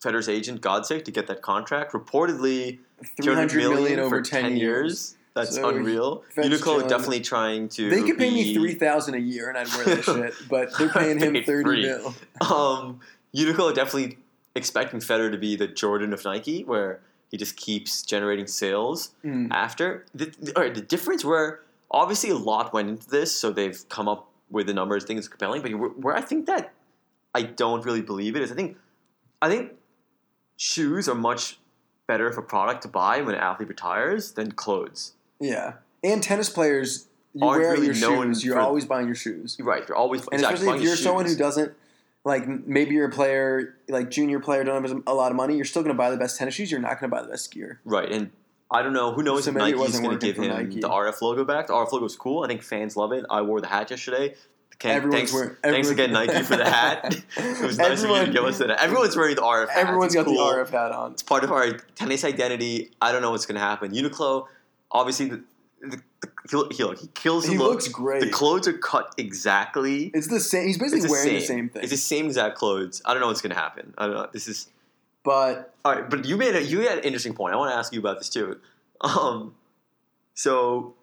[0.03, 1.93] Federer's agent Godsick to get that contract.
[1.93, 2.79] Reportedly,
[3.23, 5.17] Three hundred million over for ten, years.
[5.35, 6.25] That's So unreal.
[6.35, 7.91] Uniqlo definitely trying to.
[7.91, 10.89] They could pay me three thousand a year and I'd wear that shit, but they're
[11.01, 12.15] paying him thirty mil.
[12.41, 13.01] Um,
[13.35, 14.17] Uniqlo definitely
[14.55, 17.01] expecting Federer to be the Jordan of Nike, where
[17.31, 19.49] he just keeps generating sales Mm.
[19.51, 20.07] after.
[20.15, 21.61] The, the, all right, the difference where
[21.91, 25.05] obviously a lot went into this, so they've come up with the numbers.
[25.05, 26.73] I think it's compelling, but where, where I think that
[27.35, 28.77] I don't really believe it is I think
[29.43, 29.73] I think
[30.57, 31.59] shoes are much
[32.07, 35.13] better of a product to buy when an athlete retires than clothes.
[35.41, 38.45] Yeah, and tennis players, you Aren't wear really your shoes.
[38.45, 39.57] You're for- always buying your shoes.
[39.59, 39.87] You're right.
[39.87, 41.75] You're always And exactly, especially if you're someone who doesn't
[42.25, 45.65] like maybe you're a player like junior player don't have a lot of money, you're
[45.65, 46.71] still going to buy the best tennis shoes.
[46.71, 47.81] You're not going to buy the best gear.
[47.85, 48.31] Right, and
[48.71, 49.13] I don't know.
[49.13, 50.81] Who knows So if Nike's going to give him Nike.
[50.81, 51.69] the RF logo back.
[51.69, 52.43] The RF logo is cool.
[52.45, 53.25] I think fans love it.
[53.31, 54.35] I wore the hat yesterday.
[54.79, 57.15] Can- thanks, wearing- thanks again, Nike, for the hat.
[57.39, 58.71] it was nice of you to give us that.
[58.83, 59.79] Everyone's wearing the RF hat.
[59.79, 60.35] Everyone's it's got cool.
[60.51, 61.13] the RF hat on.
[61.13, 62.91] It's part of our tennis identity.
[63.01, 63.93] I don't know what's going to happen.
[63.93, 64.47] Uniqlo,
[64.91, 65.43] obviously, the,
[65.81, 67.71] the, the, he, he, look, he kills the He look.
[67.71, 68.21] looks great.
[68.21, 70.11] The clothes are cut exactly.
[70.13, 70.67] It's the same.
[70.67, 71.47] He's basically the wearing the same.
[71.47, 71.83] same thing.
[71.83, 73.01] It's the same exact clothes.
[73.07, 73.95] I don't know what's going to happen.
[73.97, 74.29] I don't know.
[74.33, 74.69] This is
[75.27, 77.53] but all right, but you made a you had an interesting point.
[77.53, 78.59] I want to ask you about this too.
[79.03, 79.55] Um,
[80.33, 80.95] so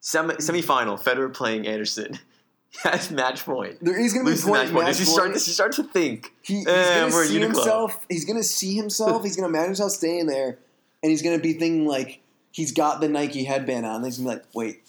[0.00, 2.18] semi semifinal, Federer playing Anderson.
[2.84, 3.78] That's match point.
[3.80, 4.84] there is going to be point match point.
[4.86, 5.22] match Does he start?
[5.26, 5.34] point.
[5.34, 6.32] Does he start to think?
[6.42, 8.06] He, he's Eh, going to see himself.
[8.08, 9.22] He's going to see himself.
[9.22, 10.58] he's going to imagine himself staying there,
[11.04, 13.96] and he's going to be thinking like he's got the Nike headband on.
[13.96, 14.82] And he's going to be like, wait,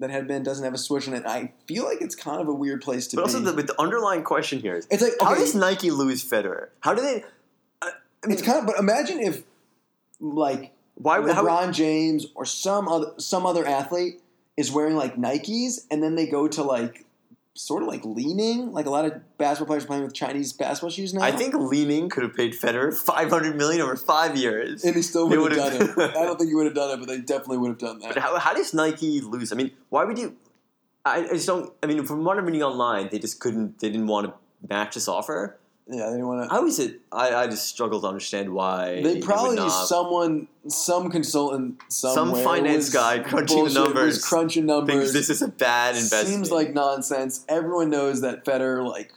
[0.00, 1.24] that headband doesn't have a switch in it.
[1.26, 3.32] I feel like it's kind of a weird place to But be.
[3.32, 6.68] But also, the, the underlying question here is: it's like How does Nike lose Federer?
[6.80, 7.24] How do they?
[8.22, 8.46] I mean, it's mm.
[8.46, 8.66] kind of.
[8.66, 9.42] But imagine if
[10.20, 14.20] like why would how, LeBron James or some other some other athlete
[14.56, 17.04] is wearing like Nikes, and then they go to like
[17.54, 18.72] sort of like Li-Ning.
[18.72, 21.22] Like a lot of basketball players playing with Chinese basketball shoes now.
[21.22, 24.84] I think Li-Ning could have paid Federer five hundred million over five years.
[24.84, 25.98] and he still would have done it.
[26.16, 28.14] I don't think he would have done it, but they definitely would have done But
[28.14, 28.20] that.
[28.20, 29.52] how, how does Nike lose?
[29.52, 30.36] I mean, why would you?
[31.04, 31.72] I, I just don't.
[31.82, 33.78] I mean, from what I'm reading online, they just couldn't.
[33.80, 34.34] They didn't want to
[34.68, 35.58] match this offer.
[35.90, 36.54] Yeah, they didn't want to.
[36.54, 37.00] How is it?
[37.10, 42.42] I, I just struggle to understand why They would probably not- someone, some consultant, somewhere
[42.42, 45.12] some finance was guy crunching the bullshit, numbers, was crunching thinks numbers.
[45.14, 46.26] this is a bad investment.
[46.28, 47.44] Seems like nonsense.
[47.48, 49.12] Everyone knows that Federer like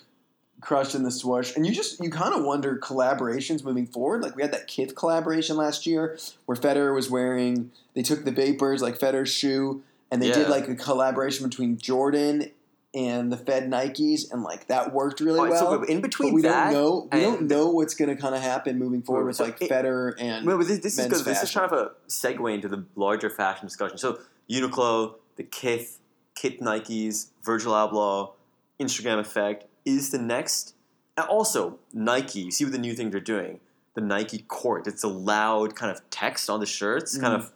[0.62, 4.22] crushed in the swoosh, and you just you kind of wonder collaborations moving forward.
[4.22, 7.72] Like we had that Kith collaboration last year where Federer was wearing.
[7.96, 10.48] They took the Vapors like Federer's shoe, and they did Yeah.
[10.48, 12.50] like a collaboration between Jordan
[12.94, 15.80] and the Fed Nikes, and like that worked really All right, well.
[15.80, 17.10] so in but between we that, don't know.
[17.12, 19.70] We don't know what's going to kind of happen moving forward with So like it-
[19.70, 21.24] Federer and Well, this, this is good.
[21.26, 23.98] This is kind of a segue into the larger fashion discussion.
[23.98, 24.20] So
[24.50, 26.00] Uniqlo, the Kith,
[26.36, 28.32] Kith Nikes, Virgil Abloh,
[28.80, 30.76] Instagram effect is the next.
[31.18, 32.42] And also Nike.
[32.42, 33.60] You see what the new thing they're doing?
[33.94, 34.88] The Nike Court.
[34.88, 37.40] It's a loud kind of text on the shirts, kind Mhm.
[37.40, 37.52] of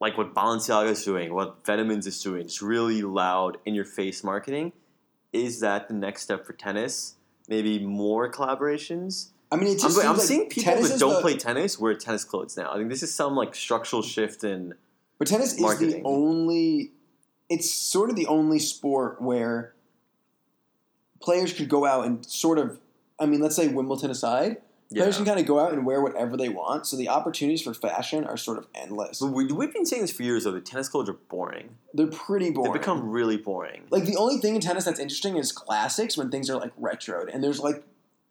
[0.00, 2.42] like what Balenciaga is doing, what Vetements is doing.
[2.42, 4.72] It's really loud, in your face marketing.
[5.32, 7.16] Is that the next step for tennis?
[7.48, 9.30] Maybe more collaborations.
[9.50, 12.24] I mean, it I'm, I'm like seeing people that don't the- play tennis wear tennis
[12.24, 12.70] clothes now.
[12.72, 14.74] I think this is some like structural shift in.
[15.18, 16.02] But tennis is the marketing.
[16.04, 16.92] only.
[17.48, 19.72] It's sort of the only sport where
[21.20, 22.78] players could go out and sort of.
[23.18, 24.58] I mean, let's say Wimbledon aside,
[24.90, 25.02] Yeah.
[25.02, 26.86] players can kind of go out and wear whatever they want.
[26.86, 29.20] So the opportunities for fashion are sort of endless.
[29.20, 30.52] But we, we've been saying this for years though.
[30.52, 31.76] The tennis clothes are boring.
[31.92, 32.72] They're pretty boring.
[32.72, 33.84] They've become really boring.
[33.90, 37.32] like the only thing in tennis that's interesting is classics when things are like retroed,
[37.32, 37.84] and there's like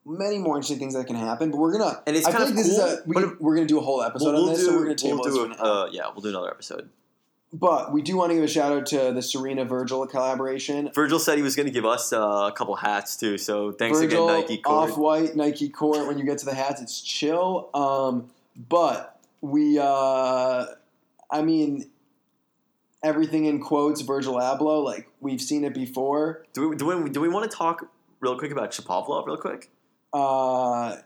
[0.06, 1.52] many more interesting things that can happen.
[1.52, 2.02] But we're gonna.
[2.08, 3.04] And it's I kind feel of like this cool, is a.
[3.06, 4.66] We, but- we're gonna do a whole episode We'll, on this, do.
[4.66, 5.64] so we're gonna table we'll this do.
[5.64, 6.90] A, uh, yeah, we'll do another episode.
[7.54, 10.92] But we do want to give a shout out to the Serena Virgil collaboration.
[10.94, 13.38] Virgil said he was going to give us uh, a couple hats too.
[13.38, 14.58] So thanks Virgil, again, Nike.
[14.58, 14.92] Court.
[14.92, 16.08] off white Nike court.
[16.08, 17.70] When you get to the hats, it's chill.
[17.74, 18.30] Um,
[18.70, 20.66] but we, uh,
[21.32, 21.90] I mean,
[23.02, 24.02] everything in quotes.
[24.02, 26.46] Virgil Abloh, like we've seen it before.
[26.54, 27.90] Do we, do we do we want to talk
[28.20, 29.70] real quick about Shapovalov real quick?
[30.12, 30.98] Uh,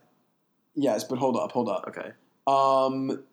[0.74, 1.86] yes, but hold up, hold up.
[1.90, 2.12] Okay.
[2.48, 3.24] Um,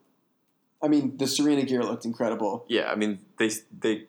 [0.82, 3.50] I mean, the Serena gear looked incredible, Yeah, I mean they
[3.80, 4.04] they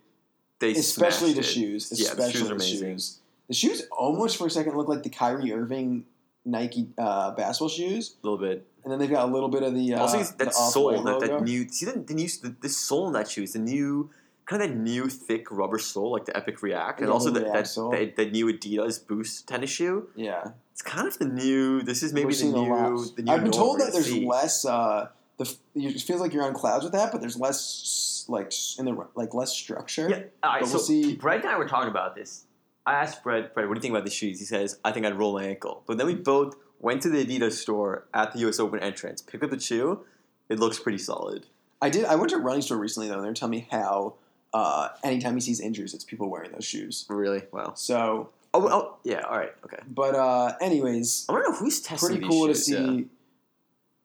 [0.59, 1.43] they especially the it.
[1.45, 1.91] shoes.
[1.95, 2.89] Yeah, the shoes are the amazing.
[2.95, 3.19] shoes.
[3.47, 6.05] The shoes almost for a second looked like the Kyrie Irving
[6.45, 8.67] Nike uh, basketball shoes, A little bit.
[8.83, 11.25] and then they've got a little bit of the uh, also, that sole, that, logo.
[11.27, 14.09] that new, see the, the new, the, the sole in that shoe is the new,
[14.45, 17.39] kind of that new thick rubber sole, like the Epic React, and Yeah, also the
[17.41, 20.07] the, that, that, that new Adidas Boost tennis shoe.
[20.15, 20.51] yeah.
[20.71, 21.81] It's kind of the new.
[21.81, 22.91] This is maybe the seeing a lot.
[22.93, 23.05] new.
[23.17, 24.25] The new I've been told that there's see.
[24.25, 24.63] less.
[24.63, 25.09] Uh,
[25.39, 29.07] the it feels like you're on clouds with that, but there's less like in the
[29.15, 30.07] like less structure.
[30.09, 30.61] Yeah, all right.
[30.61, 31.15] But So we'll see.
[31.15, 32.43] Brett and I were talking about this.
[32.85, 34.39] I asked Brett, Brett, what do you think about the shoes?
[34.39, 35.83] He says, I think I'd roll my ankle.
[35.85, 38.59] But then we both went to the Adidas store at the U.S.
[38.59, 40.05] Open entrance, picked up the shoe.
[40.47, 41.45] It looks pretty solid.
[41.81, 42.05] I did.
[42.05, 44.15] I went to a running store recently though, and they were telling me how
[44.53, 47.05] uh, anytime he sees injuries, it's people wearing those shoes.
[47.09, 47.43] Really?
[47.51, 47.73] Wow.
[47.75, 49.21] So, Oh, oh yeah.
[49.21, 49.53] All right.
[49.65, 49.77] Okay.
[49.87, 52.73] but uh, anyways, I don't know who's testing pretty cool to see.
[52.73, 53.03] yeah.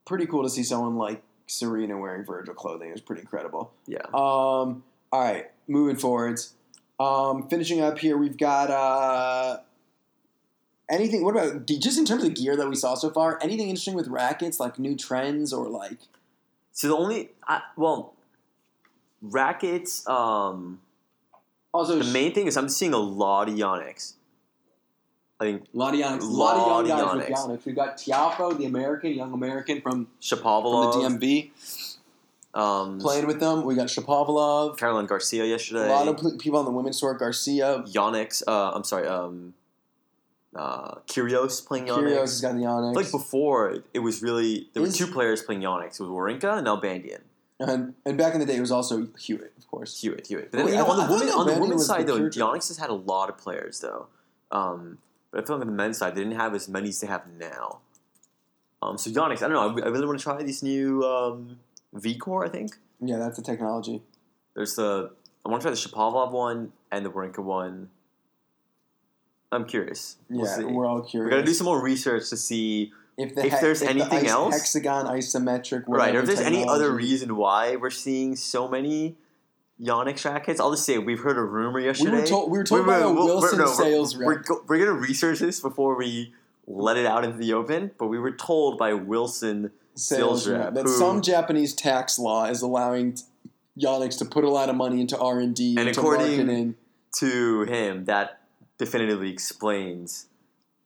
[0.05, 2.89] Pretty cool to see someone like Serena wearing Virgil clothing.
[2.89, 3.73] It was pretty incredible.
[3.87, 4.03] Yeah.
[4.13, 4.83] Um,
[5.13, 6.55] all right, moving forwards.
[7.01, 9.59] Um, finishing up here, we've got uh,
[10.91, 11.25] anything.
[11.25, 13.39] What about just in terms of gear that we saw so far?
[13.43, 15.99] Anything interesting with rackets, like new trends or like?
[16.73, 18.15] So the only, I, well,
[19.23, 20.07] rackets.
[20.09, 20.81] Um,
[21.73, 24.15] Also, the main thing is I'm seeing a lot of Yonex.
[25.45, 27.37] I think lot of Yonex, lot lot of young guys with.
[27.37, 27.65] Yonex.
[27.67, 31.51] We've got Tiafoe, the American, young American from Shapovalov, from the DMV,
[32.55, 33.65] um, playing with them.
[33.65, 34.79] We got Shapovalov.
[34.79, 35.87] Caroline Garcia yesterday.
[35.87, 37.13] A lot of people on the women's tour.
[37.15, 38.43] Garcia, Yonex.
[38.47, 39.07] Uh, I'm sorry.
[39.07, 39.53] Um,
[40.57, 41.99] uh, Kyrgios playing Yonex.
[41.99, 42.63] Kyrgios has got the.
[42.95, 46.01] Like before, it was really there were two players playing Yonex.
[46.01, 47.21] It was Wawrinka and Nalbandian.
[47.61, 50.01] and, and back in the day, it was also Hewitt, of course.
[50.01, 50.51] Hewitt, Hewitt.
[50.51, 52.07] But then, Wait, you I on the thought- I women thought on the women's side
[52.07, 54.07] though, Yonex has had a lot of players though.
[54.51, 54.99] Um,
[55.35, 57.09] but I feel like on the men's side, they didn't have as many as they
[57.09, 57.81] have now.
[58.81, 59.83] Um, so Yonex, I don't know.
[59.83, 61.59] I, I really want to try these new um,
[61.93, 62.45] V Core.
[62.45, 64.03] I think Yeah, that's the technology.
[64.55, 65.11] there's the
[65.45, 67.89] I want to try the Shapovalov one and the Wawrinka one.
[69.53, 70.17] I'm curious.
[70.29, 70.65] We'll yeah, see.
[70.65, 71.27] we're all curious.
[71.27, 74.25] We're gonna do some more research to see if, the if he- there's the anything
[74.27, 78.69] ice- else- hexagon isometric, right, or if there's any other reason why we're seeing so
[78.69, 79.17] many
[79.81, 80.61] Yonex rackets.
[80.61, 82.21] I'll just say we've heard a rumor We yesterday.
[82.21, 84.27] were told we were told by a we'll- Wilson no, sales we're, rep.
[84.29, 86.33] We're, go- we're gonna research this before we
[86.67, 87.91] let it out into the open.
[87.99, 92.19] But we were told by Wilson sales sales rep rep that who- some Japanese tax
[92.19, 93.19] law is allowing
[93.79, 96.75] Yonex to put a lot of money into R and D And into according- marketing.
[97.17, 98.41] to him that
[98.79, 100.27] definitively explains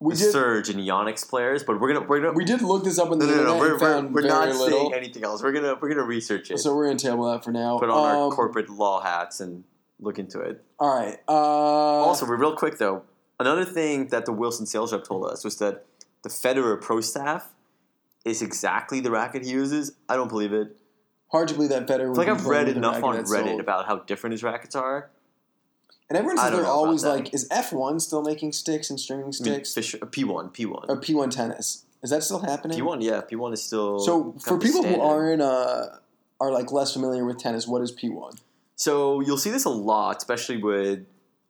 [0.01, 1.65] We did surge in Yonex players.
[1.65, 3.55] But we're gonna we're gonna we did look this up on the no no internet
[3.55, 4.69] no we're, and we're, we're not little.
[4.69, 5.43] saying anything else.
[5.43, 6.59] We're gonna we're gonna research it.
[6.59, 7.79] So we're gonna table that for now.
[7.79, 9.65] put on our Um, corporate law hats and
[10.01, 10.63] look into it.
[10.79, 11.19] All right.
[11.27, 13.03] Uh, Also, we're real quick though.
[13.41, 15.85] Another thing that the Wilson sales rep told us was that
[16.23, 17.49] the Federer Pro staff
[18.25, 19.93] is exactly the racket he uses.
[20.09, 20.77] I don't believe it.
[21.33, 22.17] hard to believe that Federer.
[22.17, 23.61] Like I've read enough on Reddit sold.
[23.61, 25.11] about how different his rackets are.
[26.11, 29.75] And everyone says they're always like, is F one still making sticks and stringing sticks?
[29.75, 31.85] Fisher, P one, P one, or P one tennis?
[32.03, 32.77] Is that still happening?
[32.77, 33.01] P one.
[33.01, 33.99] Yeah, P one is still.
[34.01, 35.87] So for people who aren't uh,
[36.41, 38.35] are like less familiar with tennis, what is P one?
[38.77, 41.01] So you'll see this a lot, especially with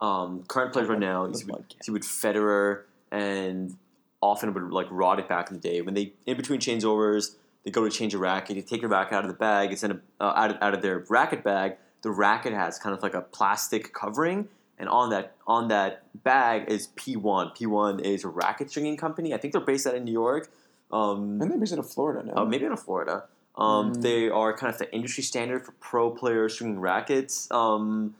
[0.00, 1.26] um, current players right now.
[1.26, 2.82] You see, with, see with Federer
[3.12, 3.76] and
[4.20, 7.84] often with like Roddick back in the day when they in between changeovers they go
[7.84, 8.56] to change a racket.
[8.56, 9.72] You take your racket out of the bag.
[9.72, 11.76] It's in a, uh, out of out of their racket bag.
[12.02, 16.64] The racket has kind of like a plastic covering, and on that on that bag
[16.68, 17.56] is P1.
[17.56, 19.34] P1 is a racket stringing company.
[19.34, 20.48] I think they're based out in New York.
[20.92, 22.42] Um, And they're based out of Florida now.
[22.42, 23.24] uh, maybe out of Florida.
[23.56, 24.02] Um, Mm.
[24.02, 27.50] They are kind of the industry standard for pro players stringing rackets.
[27.50, 28.14] Um,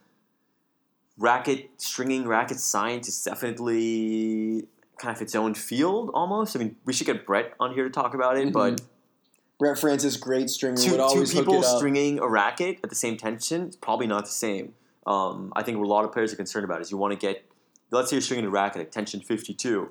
[1.16, 4.66] racket stringing, racket science is definitely
[4.98, 6.56] kind of its own field almost.
[6.56, 8.80] I mean, we should get Brett on here to talk about it, but
[9.59, 11.76] Brett Francis, great stringer, two, would two always hook people it up.
[11.76, 14.74] stringing a racket at the same tension is probably not the same.
[15.06, 17.18] Um, I think what a lot of players are concerned about is you want to
[17.18, 17.44] get,
[17.90, 19.90] let's say you're stringing a racket at tension 52.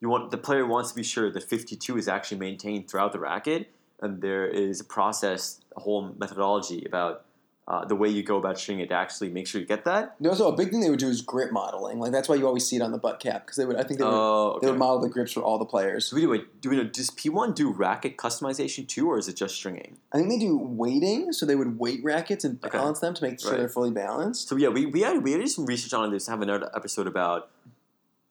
[0.00, 3.18] You want the player wants to be sure that 52 is actually maintained throughout the
[3.18, 7.25] racket, and there is a process, a whole methodology about
[7.68, 10.14] uh, the way you go about stringing it to actually make sure you get that.
[10.18, 11.98] And also, a big thing they would do is grip modeling.
[11.98, 13.74] Like that's why you always see it on the butt cap because they would.
[13.76, 14.12] I think they would.
[14.14, 16.04] Oh, They would model the grips for all the players.
[16.06, 16.60] So we do it.
[16.60, 16.84] Do we know?
[16.84, 19.96] Does P1 do racket customization too, or is it just stringing?
[20.12, 22.78] I think they do weighting, so they would weight rackets and Okay.
[22.78, 23.58] balance them to make sure Right.
[23.58, 24.48] they're fully balanced.
[24.48, 26.28] So yeah, we we had we had some research on this.
[26.28, 27.50] Have another episode about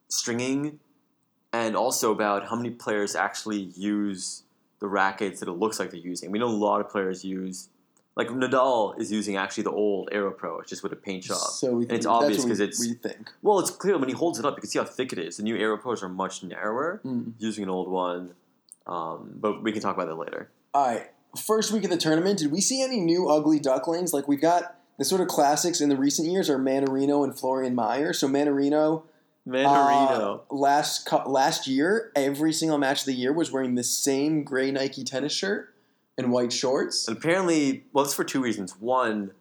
[0.07, 0.79] stringing,
[1.51, 4.43] and also about how many players actually use
[4.79, 6.31] the rackets that it looks like they're using.
[6.31, 7.69] We know a lot of players use,
[8.15, 11.37] like Nadal is using actually the old Aero Pro, it's just with a paint job.
[11.37, 13.29] So we And think, it's obvious that's what 'cause we, it's- we think.
[13.41, 15.37] Well, it's clear when he holds it up, you can see how thick it is.
[15.37, 17.33] The new Aero Pros are much narrower, Mm.
[17.39, 18.31] using an old one.
[18.87, 20.49] Um, but we can talk about that later.
[20.73, 21.07] All right,
[21.37, 24.13] first week of the tournament, did we see any new ugly ducklings?
[24.13, 27.75] Like we've got the sort of classics in the recent years are Mannarino and Florian
[27.75, 28.13] Mayer.
[28.13, 29.03] So Mannarino,
[29.47, 30.39] Mannarino.
[30.49, 34.71] uh, last last year, every single match of the year was wearing the same gray
[34.71, 35.73] Nike tennis shirt
[36.17, 37.07] and white shorts.
[37.07, 38.73] And apparently, well, it's for two reasons.
[38.79, 39.31] One,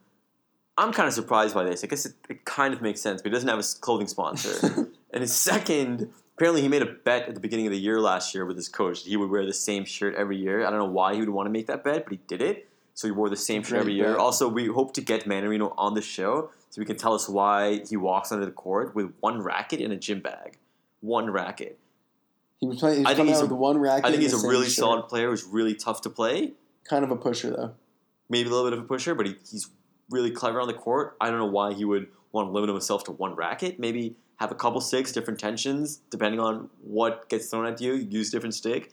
[0.76, 1.84] I'm kind of surprised by this.
[1.84, 4.88] I guess it, it kind of makes sense, but he doesn't have a clothing sponsor.
[5.12, 8.34] and his second, apparently, he made a bet at the beginning of the year last
[8.34, 10.66] year with his coach that he would wear the same shirt every year.
[10.66, 12.68] I don't know why he would want to make that bet, but he did it.
[12.94, 14.10] So he wore the same shirt every year.
[14.12, 14.18] bet.
[14.18, 17.82] Also, we hope to get Mannarino on the show so he can tell us why
[17.88, 20.58] he walks onto the court with one racket and a gym bag.
[21.00, 21.78] One racket.
[22.60, 22.98] He was playing.
[22.98, 24.04] He was I think he's a- with one racket.
[24.04, 24.74] I think he's a really shirt.
[24.74, 26.52] solid player who's really tough to play.
[26.88, 27.74] Kind of a pusher though.
[28.28, 29.70] maybe a little bit of a pusher, but he, he's
[30.10, 31.16] really clever on the court.
[31.20, 33.78] I don't know why he would want to limit himself to one racket.
[33.78, 37.94] Maybe have a couple sticks, different tensions, depending on what gets thrown at you.
[37.94, 38.92] Use different stick.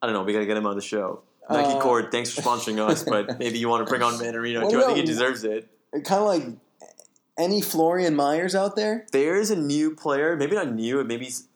[0.00, 0.22] I don't know.
[0.22, 1.22] We got to get him on the show.
[1.50, 4.62] Nike Uh, Cord, thanks for sponsoring us, but maybe you want to bring on Mannarino
[4.62, 4.82] What too.
[4.82, 5.68] I think he deserves it.
[5.92, 6.44] Kind of like
[7.38, 9.06] any Florian Mayers out there.
[9.12, 11.48] There is a new player, maybe not new, maybe he's,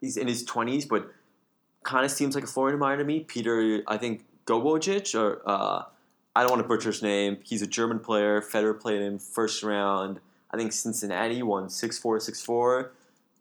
[0.00, 1.12] he's in his 20s, but
[1.84, 3.20] kind of seems like a Florian Mayer to me.
[3.20, 5.84] Peter, I think Gojowczyk, or uh,
[6.34, 7.38] I don't want to butcher his name.
[7.42, 8.40] He's a German player.
[8.40, 10.20] Federer played him first round.
[10.50, 12.92] I think Cincinnati won 6 4 6 4.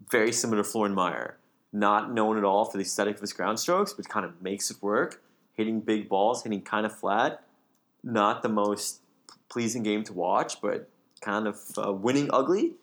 [0.10, 1.38] Very similar to Florian Mayer.
[1.74, 4.70] Not known at all for the aesthetic of his ground strokes, but kind of makes
[4.72, 5.22] it work.
[5.54, 7.44] Hitting big balls, hitting kind of flat.
[8.04, 9.00] Not the most
[9.50, 10.90] pleasing game to watch, but
[11.22, 12.74] kind of uh, winning ugly.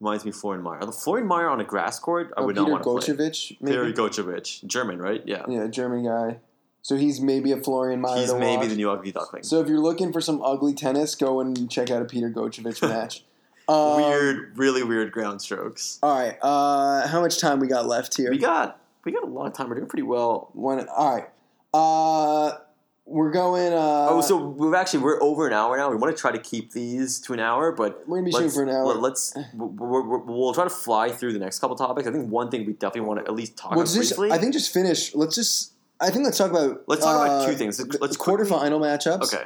[0.00, 0.80] Reminds me of Florian Mayer.
[0.92, 3.30] Florian Mayer on a grass court, I Oh, would Peter not want to play.
[3.64, 5.22] Peter Gojowczyk, German, right?
[5.24, 5.44] Yeah.
[5.48, 6.38] Yeah, German guy.
[6.82, 8.16] So he's maybe a Florian Mayer.
[8.16, 8.68] He's maybe watch.
[8.68, 9.44] the new ugly duckling.
[9.44, 12.82] So if you're looking for some ugly tennis, go and check out a Peter Gojowczyk
[12.88, 13.24] match.
[13.68, 16.00] Um, weird, really weird ground strokes.
[16.02, 16.36] All right.
[16.42, 18.30] Uh, how much time we got left here?
[18.30, 19.68] We got we got a lot of time.
[19.68, 20.50] We're doing pretty well.
[20.54, 20.86] One.
[20.88, 21.28] All right.
[21.72, 22.58] Uh,
[23.06, 23.72] we're going.
[23.72, 25.88] Uh, oh, so we've actually we're over an hour now.
[25.90, 28.50] We want to try to keep these to an hour, but we're gonna be shooting
[28.50, 28.84] for an hour.
[28.86, 32.08] let- Let's we're, we're, we'll try to fly through the next couple topics.
[32.08, 34.32] I think one thing we definitely want to at least talk Well, about just, briefly.
[34.32, 35.14] I think just finish.
[35.14, 35.71] Let's just.
[36.02, 36.82] I think let's talk about.
[36.88, 37.76] Let's talk about uh, two things.
[37.78, 39.32] the- Let's quickly- quarterfinal matchups.
[39.32, 39.44] okay.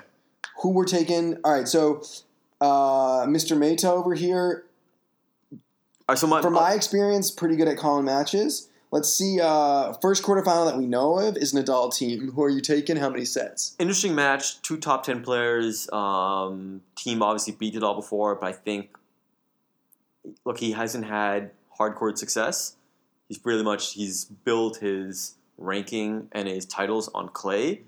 [0.63, 1.37] Who we're taking?
[1.45, 1.69] All right.
[1.69, 2.03] So
[2.61, 3.57] Uh, Mr.
[3.59, 4.65] Meta over here,
[5.53, 5.59] All
[6.09, 8.71] right, so my, from my experience, pretty good at calling matches.
[8.91, 9.39] Let's see.
[9.43, 12.33] Uh, first quarterfinal that we know of is Nadal Thiem.
[12.33, 12.97] Who are you taking?
[12.97, 13.75] How many sets?
[13.79, 14.63] interesting match.
[14.63, 15.91] Two top ten players.
[15.93, 18.97] Um, Thiem obviously beat it all before, but I think
[20.47, 22.77] look, he hasn't had hard court success.
[23.29, 27.83] He's really much he's built his ranking and his titles on clay.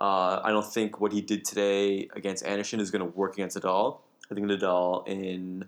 [0.00, 3.56] Uh, I don't think what he did today against Anderson is going to work against
[3.56, 4.00] Nadal.
[4.30, 5.66] I think Nadal in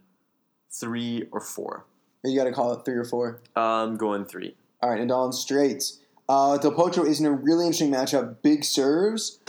[0.70, 1.84] three or four.
[2.24, 3.40] You got to call it three or four.
[3.57, 4.57] I'm going three.
[4.80, 6.00] All right, Nadal in straights.
[6.28, 8.36] Uh, Del Potro is in a really interesting matchup.
[8.42, 9.40] Big serves.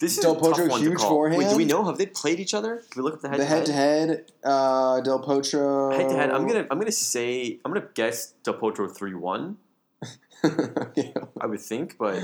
[0.00, 1.38] This is Del Potro, huge forehand.
[1.38, 2.82] Wait, do we know have they played each other?
[2.90, 4.32] Can we look up the head the head to head.
[4.42, 5.94] Uh, Del Potro.
[5.94, 9.58] Head to head, I'm gonna I'm gonna say I'm gonna guess Del Potro three one.
[11.40, 12.22] I would think, but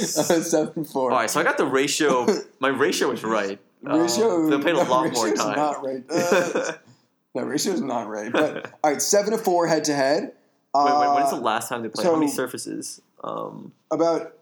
[0.00, 1.10] seven four.
[1.10, 1.30] all right.
[1.30, 2.26] So I got the ratio.
[2.60, 3.58] My ratio was right.
[3.82, 4.46] Ratio.
[4.46, 5.56] Uh, they played a no, lot more time.
[5.56, 6.02] Not right.
[6.10, 6.72] Uh,
[7.34, 8.32] no, is not right.
[8.32, 10.32] But all right, seven to four head to head.
[10.74, 11.14] wait, wait.
[11.14, 12.06] When is Uh, the last time they played?
[12.06, 13.00] How many surfaces?
[13.22, 14.32] Um, About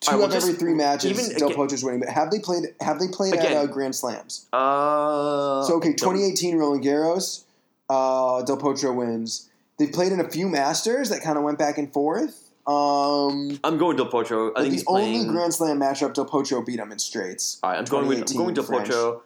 [0.00, 2.00] two right, well, of every three matches, even Del again- Potro's winning.
[2.00, 2.74] But have they played?
[2.80, 3.52] Have they played Again.
[3.52, 4.46] at uh, Grand Slams?
[4.52, 7.44] uh, So okay, 2018 Roland Garros,
[7.88, 9.48] uh, Del Potro wins.
[9.82, 12.52] They've played in a few Masters that kind of went back and forth.
[12.68, 14.52] Um, I'm going Del Potro.
[14.54, 15.22] I think the he's playing.
[15.22, 17.58] only Grand Slam matchup, Del Potro beat him in straights.
[17.64, 18.90] all right, I'm going with I'm going Del French.
[18.90, 19.22] Potro.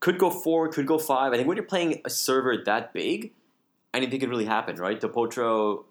[0.00, 1.32] Could go four, could go five.
[1.32, 3.30] I think when you're playing a server that big,
[3.94, 5.00] anything could really happen, right?
[5.00, 5.84] Del Potro,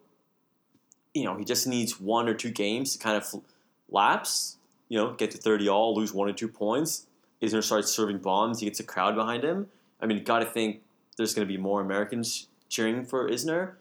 [1.14, 3.42] you know, he just needs one or two games to kind of
[3.88, 4.58] lapse,
[4.90, 7.08] you know, get to 30 all, lose one or two points.
[7.42, 8.60] Isner starts serving bombs.
[8.60, 9.68] He gets a crowd behind him.
[10.02, 10.82] I mean, you got to think
[11.16, 13.76] there's going to be more Americans cheering for Isner.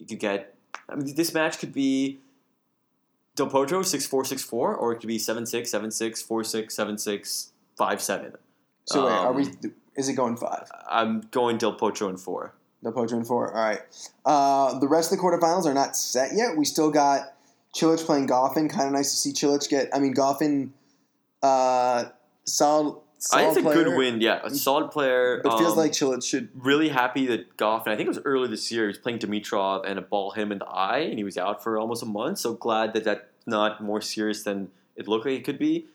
[0.00, 0.56] You could get,
[0.88, 2.18] I mean, this match could be
[3.36, 6.44] Del Potro 6 4 6 4, or it could be 7 6 7 6 4
[6.44, 8.32] 6 7 6 5 7.
[8.86, 9.44] So wait, are we?
[9.44, 10.68] Um, Is it going five?
[10.88, 12.54] I'm going Del Potro in 4.
[12.82, 13.54] Del Potro in four.
[13.54, 13.80] All right.
[14.24, 16.56] Uh, the rest of the quarterfinals are not set yet.
[16.56, 17.34] We still got
[17.74, 18.70] Cilic playing Goffin.
[18.70, 19.88] Kind of nice to see Cilic get.
[19.94, 20.70] I mean, Goffin,
[21.42, 22.06] uh,
[22.44, 22.96] solid.
[23.32, 24.20] I think it's a player, good win.
[24.20, 25.40] Yeah, a solid player.
[25.42, 26.48] But it feels um, like Cilic should.
[26.54, 29.18] really happy that Goff, and I think it was early this year, he was playing
[29.18, 32.02] Dimitrov and a ball hit him in the eye, and he was out for almost
[32.02, 32.38] a month.
[32.38, 35.86] So glad that that's not more serious than it looked like it could be.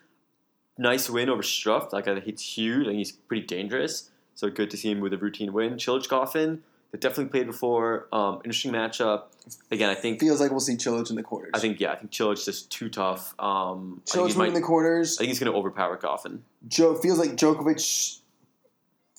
[0.77, 1.93] Nice win over Struff.
[1.93, 4.09] Like I think he's huge and he's pretty dangerous.
[4.33, 5.75] So good to see him with a routine win.
[5.75, 6.59] Chilich Goffin,
[6.99, 8.07] definitely played before.
[8.11, 9.23] Um, interesting matchup.
[9.71, 11.51] Again, I think Feels like we'll see Cilic in the quarters.
[11.53, 13.33] I think yeah, I think Cilic just too tough.
[13.39, 15.17] Um, Cilic might, the quarters.
[15.17, 16.39] I think he's going to overpower Goffin.
[16.67, 18.19] Joe feels like Djokovic.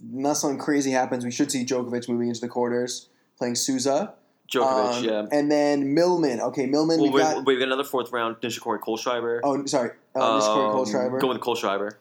[0.03, 3.09] Unless something crazy happens, we should see Djokovic moving into the quarters,
[3.39, 4.14] playing Sousa.
[4.53, 5.27] Djokovic, Um, yeah.
[5.33, 6.41] And then Millman.
[6.41, 7.01] Okay, Millman.
[7.01, 7.37] Well, we've got.
[7.39, 8.37] wait, we got another fourth round.
[8.37, 9.41] Nishikori Kohlschreiber.
[9.43, 9.91] Oh, sorry.
[10.14, 11.20] Uh, Nishikori Um, Kohlschreiber.
[11.20, 11.93] Go with Kohlschreiber.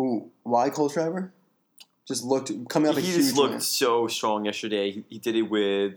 [0.00, 1.30] Ooh, why Kohlschreiber?
[2.06, 4.90] Just looked coming up a He just looked so strong yesterday.
[4.90, 5.94] He, he did it with.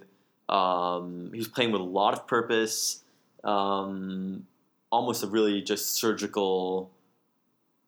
[0.48, 3.04] Um, he was playing with a lot of purpose.
[3.44, 4.46] Um,
[4.92, 6.92] almost a really just surgical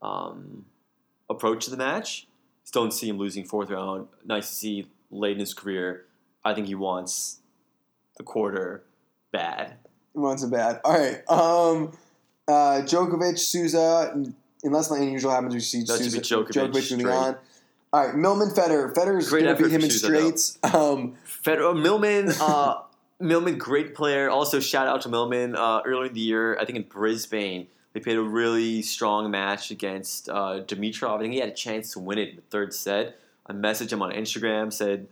[0.01, 0.65] um,
[1.30, 2.28] approach to the match.
[2.63, 4.07] Just don't see him losing fourth round.
[4.26, 6.05] Nice to see late in his career.
[6.43, 7.39] I think he wants
[8.18, 8.84] the quarter
[9.32, 9.76] bad.
[10.13, 10.82] He wants it bad.
[10.84, 11.22] All right.
[11.30, 11.97] Um,
[12.47, 14.13] uh, Djokovic, Sousa.
[14.63, 17.38] Unless something unusual happens, we see Sousa, be Djokovic moving on.
[17.93, 18.49] All right, Millman.
[18.49, 20.59] Federer's Great going to beat him in straights.
[20.63, 22.81] Um, Federer, Millman, uh,
[23.19, 24.29] Millman, great player.
[24.29, 25.55] Also, shout out to Millman.
[25.55, 29.71] Uh, earlier in the year, I think in Brisbane, they played a really strong match
[29.71, 31.17] against uh, Dimitrov.
[31.17, 33.17] I think he had a chance to win it in the third set.
[33.47, 35.07] I messaged him on Instagram, said,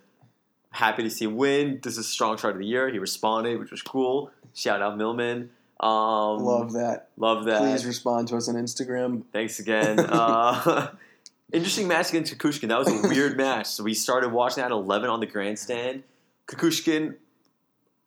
[0.71, 1.79] "Happy to see him win.
[1.81, 4.31] This is a strong start of the year." He responded, which was cool.
[4.53, 5.49] Shout out Millman.
[5.79, 7.09] Um, love that.
[7.17, 7.61] love that.
[7.61, 9.23] Please respond to us on Instagram.
[9.31, 9.99] Thanks again.
[9.99, 10.89] Uh,
[11.51, 12.69] interesting match against Kukushkin.
[12.69, 13.67] That was a weird match.
[13.67, 16.03] So we started watching that at 11 on the grandstand.
[16.47, 17.15] Kukushkin,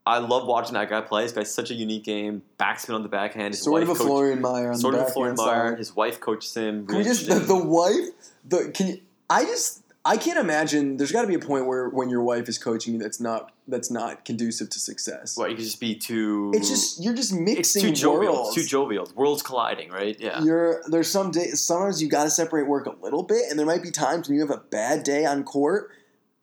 [0.06, 1.24] I love watching that guy play.
[1.24, 2.43] This guy's such a unique game.
[2.59, 3.55] Backspin on the backhand.
[3.55, 5.77] His Sort of a coach- Florian Meyer on Sort the of a Florian Meyer.
[5.77, 6.86] His wife coaches him.
[6.86, 8.06] Can we just the, the wife?
[8.44, 9.01] The can you?
[9.28, 10.97] I just I can't imagine.
[10.97, 13.53] There's got to be a point where when your wife is coaching you, that's not
[13.66, 15.37] that's not conducive to success.
[15.37, 16.51] What, you could just be too...
[16.55, 18.33] It's just you're just It's mixing too jovial.
[18.33, 18.57] worlds.
[18.57, 19.11] It's too jovial.
[19.15, 20.19] Worlds colliding, right?
[20.19, 20.43] Yeah.
[20.43, 23.66] You're there's some days sometimes you got to separate work a little bit, and there
[23.66, 25.91] might be times when you have a bad day on court,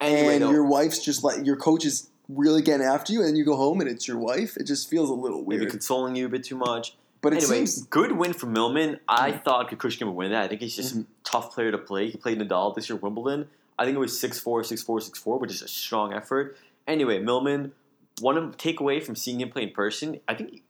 [0.00, 3.44] and your wife's just like your coach is really getting after you, and then you
[3.44, 4.56] go home and it's your wife.
[4.56, 5.70] It just feels a little maybe weird.
[5.70, 6.96] consoling you a bit too much.
[7.26, 9.00] But it anyway, seems good win for Millman.
[9.08, 10.44] I thought Kukushkin would win that.
[10.44, 11.02] I think he's just Mhm.
[11.02, 12.08] a tough player to play.
[12.08, 13.48] He played Nadal this year Wimbledon.
[13.76, 16.56] I think it was 6-4, 6-4, 6-4, which is a strong effort.
[16.86, 17.72] Anyway, Millman,
[18.20, 20.62] one takeaway from seeing him play in person, I think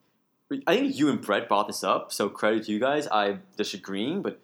[0.66, 3.06] I think you and Brett brought this up, so credit to you guys.
[3.10, 4.40] I'm disagreeing, but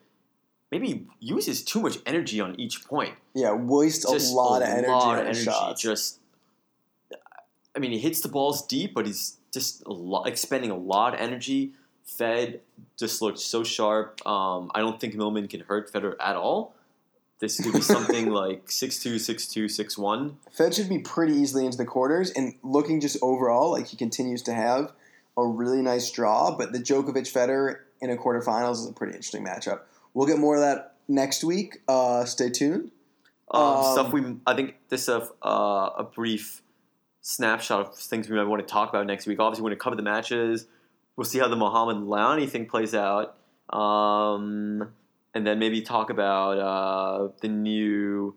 [0.71, 3.15] maybe he uses too much energy on each point.
[3.35, 5.81] Yeah, waste a lot of energy lot of shots.
[5.81, 6.19] Just,
[7.75, 11.15] I mean, he hits the balls deep, but he's just a lot, expending a lot
[11.15, 11.73] of energy.
[12.05, 12.61] Fed
[12.99, 14.25] just looked so sharp.
[14.27, 16.75] Um, I don't think Millman can hurt Federer at all.
[17.39, 20.35] This could be something like 6'2", 6'2", 6'1".
[20.53, 24.43] Fed should be pretty easily into the quarters, and looking just overall, like he continues
[24.43, 24.93] to have
[25.37, 26.57] a really nice draw.
[26.57, 29.81] But the Djokovic Federer in a quarterfinals is a pretty interesting matchup.
[30.15, 31.81] We'll get more of that next week.
[31.89, 32.91] Uh, stay tuned.
[33.51, 36.63] Um, Um, stuff we, I think this is a, uh, a brief
[37.23, 39.39] snapshot of things we might want to talk about next week.
[39.41, 40.67] Obviously, we're going to cover the matches.
[41.17, 43.37] We'll see how the Mohamed Lahyani thing plays out,
[43.73, 44.89] um,
[45.35, 48.35] and then maybe talk about uh, the new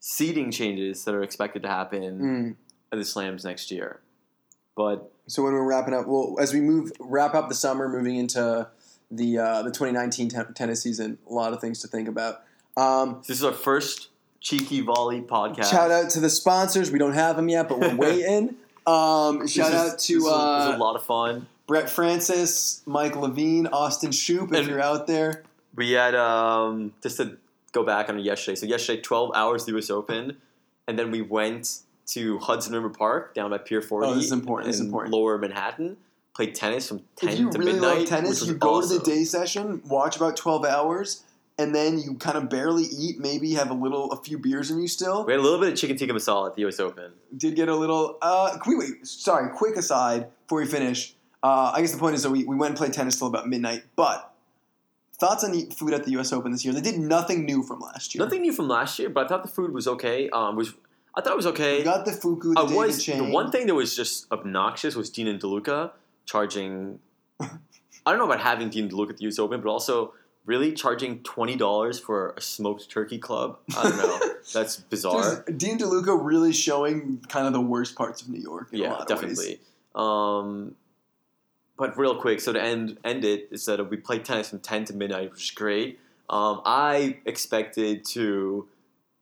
[0.00, 2.56] seating changes that are expected to happen Mm.
[2.92, 4.00] at the Slams next year.
[4.76, 8.14] But So when we're wrapping up, well, as we move wrap up the summer, moving
[8.16, 8.68] into
[9.10, 12.42] the uh, the 2019 ten- tennis season, a lot of things to think about.
[12.76, 14.08] Um, this is our first
[14.40, 15.70] cheeky volley podcast.
[15.70, 16.90] Shout out to the sponsors.
[16.92, 18.56] We don't have them yet, but we're waiting.
[18.86, 21.48] Um, shout is- out to is- this is uh, a lot of fun.
[21.66, 25.42] Brett Francis, Mike Levine, Austin Shoup, if And- you're out there.
[25.74, 27.36] We had um, just to
[27.72, 28.54] go back on yesterday.
[28.56, 29.90] So yesterday, twelve hours the U.S.
[29.90, 30.38] Open,
[30.88, 34.06] and then we went to Hudson River Park down by Pier Forty.
[34.06, 35.12] Oh, this is important, this is important.
[35.12, 35.98] Lower Manhattan.
[36.34, 37.98] Played tennis from ten If you to really midnight.
[37.98, 41.24] love tennis, you go to the day session, watch about 12 hours,
[41.58, 44.78] and then you kind of barely eat, maybe have a little, a few beers in
[44.78, 45.24] you still.
[45.24, 46.78] We had a little bit of chicken tikka masala at the U.S.
[46.78, 47.12] Open.
[47.36, 48.18] did get a little.
[48.22, 49.50] Uh, wait, wait, sorry.
[49.56, 51.15] Quick aside before we finish.
[51.46, 53.48] Uh, I guess the point is that we, we went and played tennis till about
[53.48, 53.84] midnight.
[53.94, 54.32] But
[55.16, 56.32] thoughts on the food at the U.S.
[56.32, 56.74] Open this year?
[56.74, 58.24] They did nothing new from last year.
[58.24, 60.28] Nothing new from last year, but I thought the food was okay.
[60.30, 60.74] Um, was
[61.14, 61.84] I thought it was okay.
[61.84, 62.54] Got the fuku.
[62.54, 65.92] The I was the one thing that was just obnoxious was Dean and DeLuca
[66.24, 66.98] charging.
[67.40, 67.48] I
[68.06, 69.38] don't know about having Dean and DeLuca at the U.S.
[69.38, 70.14] Open, but also
[70.46, 73.60] really charging twenty dollars for a smoked turkey club.
[73.76, 74.20] I don't know.
[74.52, 75.44] That's bizarre.
[75.46, 78.70] Just Dean DeLuca really showing kind of the worst parts of New York.
[78.72, 79.38] In a yeah, lot of ways.
[79.38, 79.60] definitely.
[79.94, 80.74] Um,
[81.76, 84.84] but real quick, so to end end it is that we played tennis from ten
[84.86, 85.98] to midnight, which is great.
[86.28, 88.66] Um, I expected to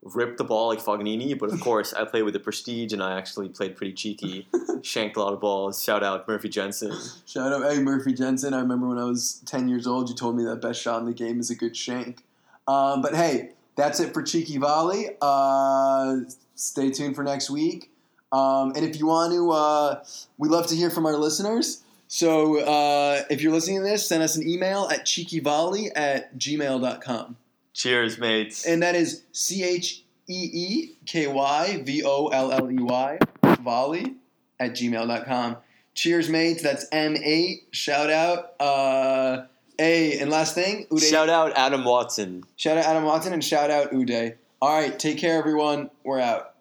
[0.02, 3.16] rip the ball like Fognini, but of course I played with the prestige and I
[3.16, 4.46] actually played pretty cheeky,
[4.82, 5.82] shanked a lot of balls.
[5.82, 6.92] Shout out Murphy Jensen.
[7.26, 8.52] Shout out, hey Murphy Jensen.
[8.54, 11.06] I remember when I was 10 years old, you told me that best shot in
[11.06, 12.22] the game is a good shank.
[12.68, 15.08] Um, but hey, that's it for Cheeky Volley.
[15.20, 16.20] Uh,
[16.54, 17.90] stay tuned for next week.
[18.30, 20.04] Um, and if you want to, uh,
[20.38, 21.83] we love to hear from our listeners.
[22.14, 27.36] So uh, if you're listening to this, send us an email at cheekyvolley at gmail.com.
[27.72, 28.64] Cheers, mates.
[28.64, 33.18] And that is C H E E K Y V O L L E Y,
[33.42, 34.14] volley
[34.60, 35.56] at gmail.com.
[35.94, 36.62] Cheers, mates.
[36.62, 37.62] That's M8.
[37.72, 38.60] Shout out.
[38.60, 39.46] Uh,
[39.80, 40.20] A.
[40.20, 41.10] And last thing, Uday.
[41.10, 42.44] Shout out Adam Watson.
[42.54, 44.36] shout out Adam Watson and shout out Uday.
[44.62, 44.96] All right.
[44.96, 45.90] Take care, everyone.
[46.04, 46.53] We're out.